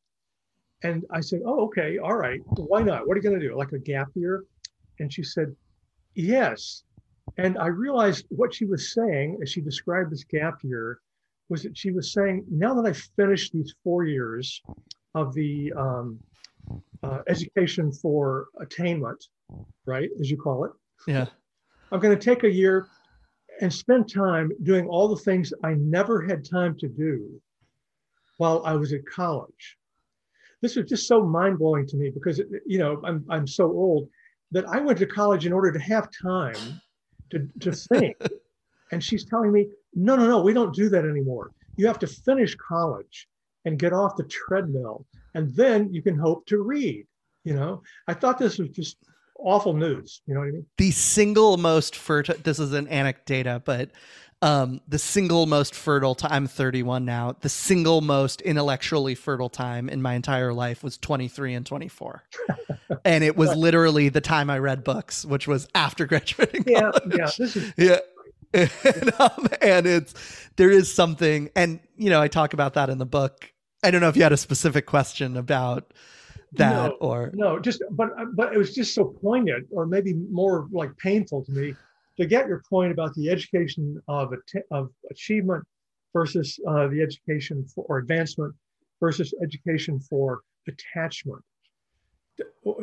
[0.83, 2.41] And I said, "Oh, okay, all right.
[2.57, 3.07] Why not?
[3.07, 3.57] What are you going to do?
[3.57, 4.43] Like a gap year?"
[4.99, 5.55] And she said,
[6.15, 6.83] "Yes."
[7.37, 10.99] And I realized what she was saying as she described this gap year
[11.47, 14.61] was that she was saying, now that I've finished these four years,
[15.15, 16.19] of the um,
[17.03, 19.25] uh, education for attainment,
[19.85, 20.71] right, as you call it.
[21.07, 21.25] Yeah.
[21.91, 22.87] I'm going to take a year
[23.61, 27.41] and spend time doing all the things I never had time to do
[28.37, 29.77] while I was at college.
[30.61, 34.09] This was just so mind blowing to me because, you know, I'm, I'm so old
[34.51, 36.81] that I went to college in order to have time
[37.31, 38.17] to, to think.
[38.91, 41.51] and she's telling me, no, no, no, we don't do that anymore.
[41.77, 43.27] You have to finish college
[43.65, 45.05] and get off the treadmill.
[45.35, 47.05] And then you can hope to read.
[47.43, 48.97] You know, I thought this was just
[49.39, 50.21] awful news.
[50.25, 50.65] You know what I mean?
[50.77, 53.91] The single most fertile, this is an anecdata, but
[54.41, 59.89] um, the single most fertile time, I'm 31 now, the single most intellectually fertile time
[59.89, 62.23] in my entire life was 23 and 24.
[63.03, 66.63] and it was literally the time I read books, which was after graduating.
[66.67, 66.91] Yeah.
[67.11, 67.29] Yeah.
[67.37, 67.97] This is yeah.
[68.53, 72.97] and, um, and it's there is something and you know i talk about that in
[72.97, 73.51] the book.
[73.83, 75.93] I don't know if you had a specific question about
[76.53, 80.67] that no, or no just but but it was just so poignant or maybe more
[80.71, 81.75] like painful to me
[82.17, 84.33] to get your point about the education of
[84.71, 85.63] of achievement
[86.11, 88.53] versus uh, the education for or advancement
[88.99, 91.43] versus education for attachment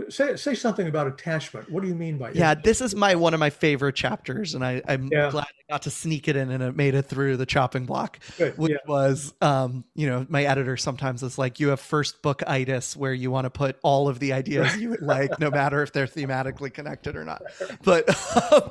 [0.08, 1.70] say say something about attachment.
[1.70, 2.54] What do you mean by yeah?
[2.54, 5.30] This is my one of my favorite chapters, and I, I'm yeah.
[5.30, 8.18] glad I got to sneak it in and it made it through the chopping block,
[8.38, 8.56] Good.
[8.58, 8.78] which yeah.
[8.86, 13.14] was um, you know my editor sometimes is like you have first book itis where
[13.14, 16.06] you want to put all of the ideas you would like, no matter if they're
[16.06, 17.42] thematically connected or not.
[17.82, 18.06] But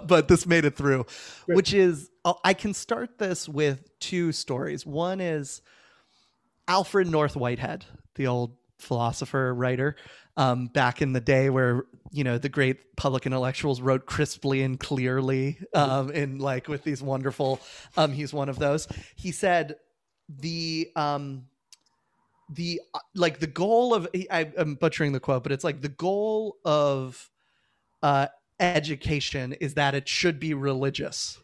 [0.07, 1.05] but this made it through,
[1.47, 1.55] Good.
[1.55, 2.09] which is
[2.43, 4.85] I can start this with two stories.
[4.85, 5.61] One is
[6.67, 9.95] Alfred North Whitehead, the old philosopher writer
[10.37, 14.79] um, back in the day where you know the great public intellectuals wrote crisply and
[14.79, 17.59] clearly um, in like with these wonderful
[17.97, 19.75] um, he's one of those he said
[20.29, 21.45] the um
[22.49, 25.89] the uh, like the goal of I, i'm butchering the quote but it's like the
[25.89, 27.29] goal of
[28.03, 28.27] uh
[28.59, 31.39] education is that it should be religious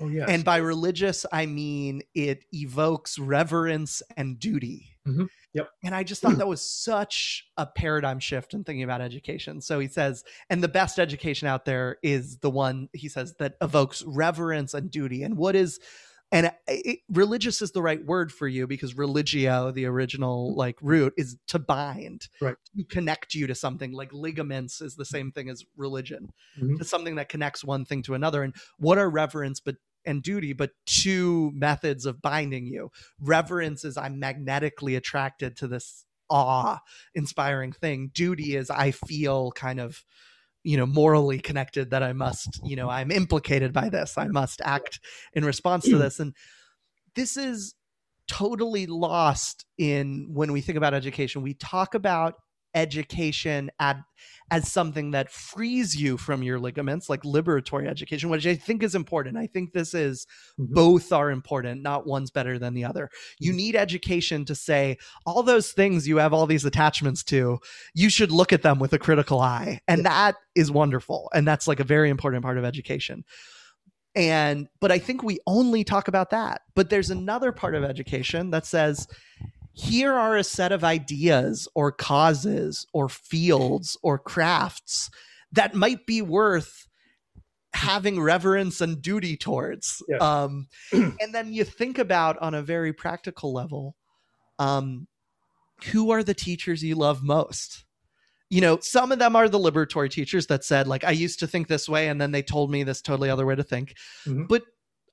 [0.00, 0.28] Oh, yes.
[0.28, 4.90] And by religious, I mean it evokes reverence and duty.
[5.06, 5.24] Mm-hmm.
[5.56, 5.70] Yep.
[5.84, 9.62] And I just thought that was such a paradigm shift in thinking about education.
[9.62, 13.54] So he says, and the best education out there is the one, he says, that
[13.62, 15.22] evokes reverence and duty.
[15.22, 15.80] And what is,
[16.30, 21.14] and it, religious is the right word for you because religio, the original like root,
[21.16, 22.56] is to bind, right?
[22.76, 23.92] To connect you to something.
[23.92, 26.32] Like ligaments is the same thing as religion.
[26.60, 26.80] Mm-hmm.
[26.80, 28.42] It's something that connects one thing to another.
[28.42, 29.76] And what are reverence but
[30.06, 32.90] and duty, but two methods of binding you.
[33.20, 36.78] Reverence is I'm magnetically attracted to this awe
[37.14, 38.10] inspiring thing.
[38.14, 40.04] Duty is I feel kind of
[40.62, 44.16] you know morally connected that I must you know I'm implicated by this.
[44.16, 45.00] I must act
[45.32, 45.98] in response to hmm.
[45.98, 46.34] this and
[47.14, 47.74] this is
[48.28, 51.42] totally lost in when we think about education.
[51.42, 52.34] We talk about
[52.76, 53.96] education at,
[54.50, 58.94] as something that frees you from your ligaments, like liberatory education, which I think is
[58.94, 59.36] important.
[59.36, 60.26] I think this is
[60.60, 60.72] mm-hmm.
[60.72, 63.10] both are important, not one's better than the other.
[63.40, 63.56] You mm-hmm.
[63.56, 67.58] need education to say all those things you have all these attachments to,
[67.94, 69.80] you should look at them with a critical eye.
[69.88, 71.30] And that is wonderful.
[71.34, 73.24] And that's like a very important part of education
[74.16, 78.50] and but i think we only talk about that but there's another part of education
[78.50, 79.06] that says
[79.76, 85.10] here are a set of ideas or causes or fields or crafts
[85.52, 86.88] that might be worth
[87.74, 90.16] having reverence and duty towards yeah.
[90.16, 93.94] um, and then you think about on a very practical level
[94.58, 95.06] um,
[95.92, 97.84] who are the teachers you love most
[98.48, 101.46] you know some of them are the liberatory teachers that said like i used to
[101.46, 104.44] think this way and then they told me this totally other way to think mm-hmm.
[104.44, 104.62] but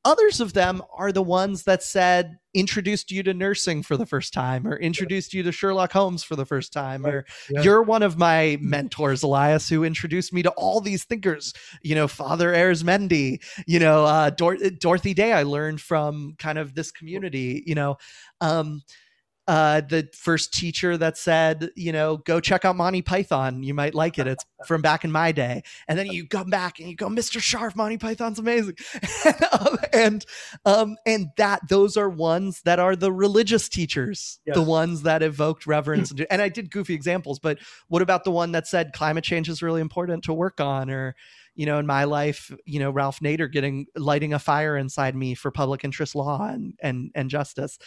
[0.05, 4.33] Others of them are the ones that said, introduced you to nursing for the first
[4.33, 7.61] time, or introduced you to Sherlock Holmes for the first time, or yeah.
[7.61, 12.07] you're one of my mentors, Elias, who introduced me to all these thinkers, you know,
[12.07, 17.63] Father Arizmendi, you know, uh, Dor- Dorothy Day, I learned from kind of this community,
[17.65, 17.97] you know.
[18.41, 18.83] Um,
[19.47, 23.61] uh, the first teacher that said, you know, go check out Monty Python.
[23.61, 24.25] You might like it.
[24.25, 25.63] It's from back in my day.
[25.87, 27.41] And then you come back and you go, Mr.
[27.41, 28.75] Scharf, Monty Python's amazing.
[29.25, 30.25] and, um, and,
[30.65, 34.55] um, and that those are ones that are the religious teachers, yes.
[34.55, 36.11] the ones that evoked reverence.
[36.11, 39.49] and, and I did goofy examples, but what about the one that said climate change
[39.49, 41.15] is really important to work on or,
[41.55, 45.35] you know, in my life, you know, Ralph Nader getting lighting a fire inside me
[45.35, 47.77] for public interest law and and and justice.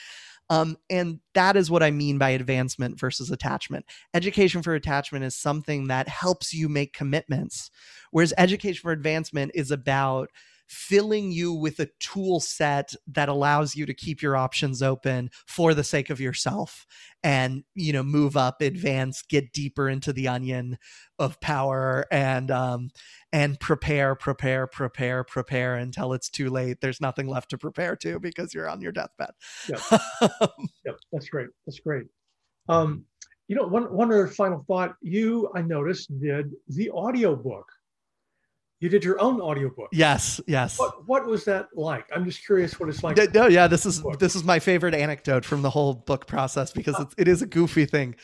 [0.48, 3.84] Um, and that is what I mean by advancement versus attachment.
[4.14, 7.70] Education for attachment is something that helps you make commitments,
[8.12, 10.30] whereas education for advancement is about
[10.66, 15.74] filling you with a tool set that allows you to keep your options open for
[15.74, 16.86] the sake of yourself
[17.22, 20.78] and you know move up advance get deeper into the onion
[21.18, 22.90] of power and um
[23.32, 26.80] and prepare prepare prepare prepare until it's too late.
[26.80, 29.30] There's nothing left to prepare to because you're on your deathbed.
[29.68, 29.80] Yep,
[30.84, 30.96] yep.
[31.12, 31.48] that's great.
[31.66, 32.06] That's great.
[32.68, 33.04] Um
[33.48, 34.94] you know one one other final thought.
[35.02, 37.66] You i noticed did the audio book
[38.80, 39.88] you did your own audiobook.
[39.92, 40.78] Yes, yes.
[40.78, 42.06] What, what was that like?
[42.14, 43.16] I'm just curious what it's like.
[43.32, 44.18] No, yeah, this is book.
[44.18, 47.46] this is my favorite anecdote from the whole book process because it's, it is a
[47.46, 48.16] goofy thing.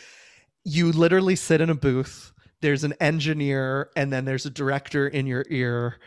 [0.64, 2.32] You literally sit in a booth.
[2.60, 5.98] There's an engineer, and then there's a director in your ear,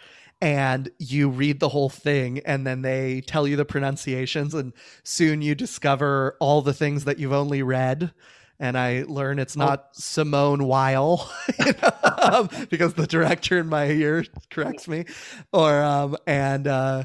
[0.42, 4.72] and you read the whole thing, and then they tell you the pronunciations, and
[5.04, 8.14] soon you discover all the things that you've only read
[8.60, 9.62] and I learn it's oh.
[9.62, 9.90] not oh.
[9.94, 11.32] Simone Weil
[12.22, 15.06] um, because the director in my ear corrects me,
[15.52, 17.04] or um, and uh,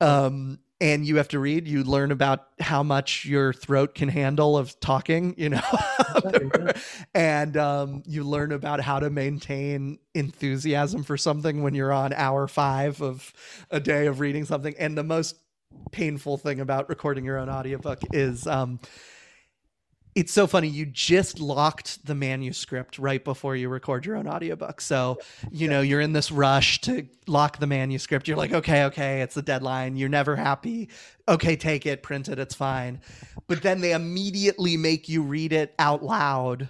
[0.00, 1.68] um, and you have to read.
[1.68, 5.62] You learn about how much your throat can handle of talking, you know,
[7.14, 12.48] and um, you learn about how to maintain enthusiasm for something when you're on hour
[12.48, 13.32] five of
[13.70, 14.74] a day of reading something.
[14.78, 15.36] And the most
[15.92, 18.80] painful thing about recording your own audiobook is um,
[20.14, 24.80] it's so funny you just locked the manuscript right before you record your own audiobook.
[24.80, 25.18] So
[25.50, 28.26] you know you're in this rush to lock the manuscript.
[28.26, 29.96] You're like okay okay it's the deadline.
[29.96, 30.88] You're never happy.
[31.28, 33.00] Okay take it print it it's fine.
[33.46, 36.68] But then they immediately make you read it out loud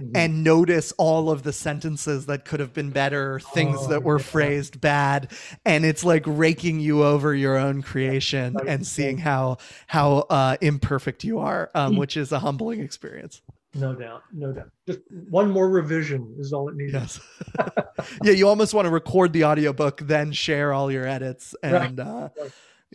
[0.00, 0.16] mm-hmm.
[0.16, 4.18] and notice all of the sentences that could have been better, things oh, that were
[4.18, 4.24] yeah.
[4.24, 5.30] phrased bad,
[5.64, 11.24] and it's like raking you over your own creation and seeing how how uh, imperfect
[11.24, 12.00] you are, um, mm-hmm.
[12.00, 13.42] which is a humbling experience.
[13.74, 14.70] No doubt, no doubt.
[14.86, 16.92] Just one more revision is all it needs.
[16.92, 17.20] Yes.
[18.24, 22.06] yeah, you almost want to record the audiobook, then share all your edits, and right.
[22.06, 22.28] uh,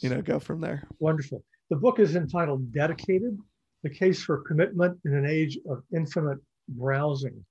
[0.01, 0.86] you know go from there.
[0.99, 1.43] Wonderful.
[1.70, 3.38] The book is entitled "Dedicated:
[3.84, 7.43] The Case for Commitment in an Age of Infinite browsing.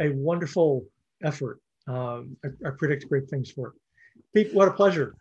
[0.00, 0.84] A wonderful
[1.22, 1.60] effort.
[1.88, 3.74] Um, I, I, predict great things for it.
[4.34, 5.14] Pete, what a pleasure.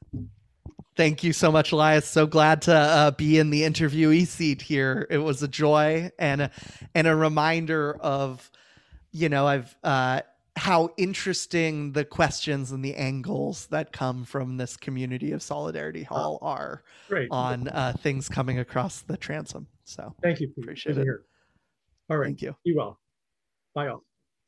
[0.95, 2.07] Thank you so much, Elias.
[2.07, 5.05] So glad to uh, be in the interviewee seat here.
[5.09, 6.51] It was a joy and a,
[6.95, 8.49] and a reminder of,
[9.11, 10.22] you know, I've uh,
[10.55, 16.39] how interesting the questions and the angles that come from this community of Solidarity Hall
[16.41, 17.28] are Great.
[17.30, 19.68] on uh, things coming across the transom.
[19.84, 20.47] So thank you.
[20.47, 20.63] Pete.
[20.63, 21.20] Appreciate Good it.
[22.09, 22.28] All right.
[22.28, 22.55] Thank you.
[22.63, 22.99] You well.
[23.76, 24.03] Bye all.